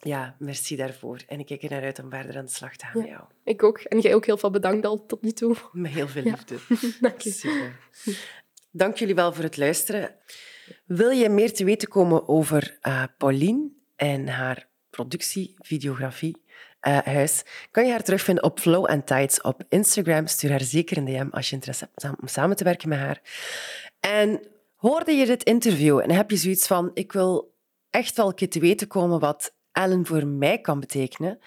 ja, 0.00 0.36
merci 0.38 0.76
daarvoor. 0.76 1.20
En 1.26 1.38
ik 1.38 1.46
kijk 1.46 1.62
er 1.62 1.70
naar 1.70 1.82
uit 1.82 1.98
om 1.98 2.10
verder 2.10 2.36
aan 2.36 2.44
de 2.44 2.50
slag 2.50 2.76
te 2.76 2.86
gaan 2.86 3.00
met 3.00 3.08
jou. 3.08 3.22
Ik 3.44 3.62
ook. 3.62 3.78
En 3.78 4.00
jij 4.00 4.14
ook 4.14 4.26
heel 4.26 4.36
veel 4.36 4.50
bedankt 4.50 4.86
al 4.86 5.06
tot 5.06 5.22
nu 5.22 5.30
toe. 5.30 5.56
Met 5.72 5.90
heel 5.90 6.08
veel 6.08 6.22
liefde. 6.22 6.56
Dank 7.00 7.20
je. 7.20 7.30
Super. 7.30 7.78
Dank 8.70 8.96
jullie 8.96 9.14
wel 9.14 9.32
voor 9.32 9.44
het 9.44 9.56
luisteren. 9.56 10.14
Wil 10.86 11.10
je 11.10 11.28
meer 11.28 11.52
te 11.52 11.64
weten 11.64 11.88
komen 11.88 12.28
over 12.28 12.78
eh, 12.80 13.02
Pauline 13.18 13.70
en 13.96 14.28
haar 14.28 14.68
productie, 14.90 15.54
videografie, 15.58 16.42
eh, 16.80 16.98
huis, 16.98 17.44
kan 17.70 17.84
je 17.84 17.90
haar 17.90 18.02
terugvinden 18.02 18.44
op 18.44 18.60
Flow 18.60 18.86
and 18.86 19.06
Tides 19.06 19.40
op 19.40 19.64
Instagram. 19.68 20.26
Stuur 20.26 20.50
haar 20.50 20.60
zeker 20.60 20.96
een 20.96 21.04
DM 21.04 21.28
als 21.30 21.48
je 21.48 21.54
interesse 21.54 21.88
hebt 21.94 22.20
om 22.20 22.28
samen 22.28 22.56
te 22.56 22.64
werken 22.64 22.88
met 22.88 22.98
haar. 22.98 23.20
En 24.00 24.40
hoorde 24.76 25.12
je 25.12 25.26
dit 25.26 25.42
interview 25.42 25.98
en 25.98 26.10
heb 26.10 26.30
je 26.30 26.36
zoiets 26.36 26.66
van, 26.66 26.90
ik 26.94 27.12
wil 27.12 27.54
echt 27.90 28.16
wel 28.16 28.26
een 28.26 28.34
keer 28.34 28.50
te 28.50 28.60
weten 28.60 28.86
komen 28.86 29.20
wat 29.20 29.56
Ellen 29.78 30.06
voor 30.06 30.26
mij 30.26 30.58
kan 30.58 30.80
betekenen, 30.80 31.38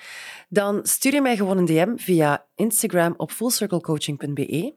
dan 0.49 0.79
stuur 0.83 1.13
je 1.13 1.21
mij 1.21 1.35
gewoon 1.35 1.57
een 1.57 1.65
DM 1.65 1.95
via 1.95 2.45
Instagram 2.55 3.13
op 3.17 3.31
fullcirclecoaching.be. 3.31 4.73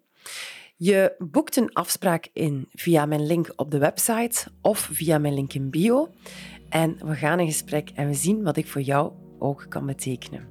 Je 0.77 1.14
boekt 1.19 1.57
een 1.57 1.73
afspraak 1.73 2.29
in 2.33 2.69
via 2.73 3.07
mijn 3.07 3.27
link 3.27 3.53
op 3.57 3.71
de 3.71 3.79
website 3.79 4.47
of 4.61 4.88
via 4.93 5.19
mijn 5.19 5.35
link 5.35 5.53
in 5.53 5.71
bio. 5.71 6.11
En 6.69 6.97
we 7.05 7.14
gaan 7.14 7.40
in 7.40 7.47
gesprek 7.47 7.90
en 7.95 8.07
we 8.07 8.14
zien 8.14 8.43
wat 8.43 8.57
ik 8.57 8.67
voor 8.67 8.81
jou 8.81 9.12
ook 9.38 9.67
kan 9.69 9.87
betekenen. 9.87 10.49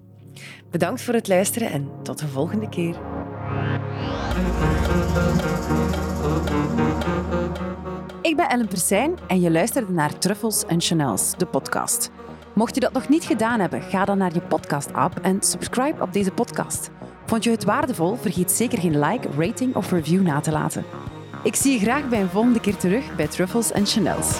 Bedankt 0.72 1.02
voor 1.02 1.13
het 1.13 1.28
luisteren 1.28 1.72
en 1.72 1.89
tot 2.04 2.20
de 2.20 2.28
volgende 2.28 2.70
keer. 2.70 2.96
Ik 8.22 8.36
ben 8.36 8.50
Ellen 8.50 8.68
Persijn 8.68 9.18
en 9.28 9.42
je 9.42 9.52
luisterde 9.52 9.92
naar 9.92 10.18
Truffles 10.18 10.66
en 10.66 10.82
Chanels, 10.82 11.38
de 11.38 11.46
podcast. 11.46 12.12
Mocht 12.54 12.76
je 12.76 12.82
dat 12.82 12.94
nog 12.94 13.10
niet 13.10 13.24
gedaan 13.24 13.60
hebben, 13.60 13.82
ga 13.82 14.06
dan 14.06 14.18
naar 14.18 14.34
je 14.34 14.42
podcast-app 14.42 15.20
en 15.22 15.42
subscribe 15.42 16.02
op 16.02 16.13
deze 16.13 16.32
podcast. 16.32 16.89
Vond 17.26 17.44
je 17.44 17.50
het 17.50 17.63
waardevol? 17.63 18.16
Vergeet 18.16 18.52
zeker 18.52 18.80
geen 18.80 19.00
like, 19.00 19.28
rating 19.38 19.76
of 19.76 19.92
review 19.92 20.22
na 20.22 20.39
te 20.39 20.52
laten. 20.52 20.86
Ik 21.44 21.56
zie 21.56 21.74
je 21.74 21.80
graag 21.80 22.10
bij 22.10 22.22
een 22.22 22.30
volgende 22.30 22.60
keer 22.60 22.76
terug 22.76 23.16
bij 23.16 23.28
Truffles 23.28 23.72
en 23.72 23.86
Chanels. 23.86 24.39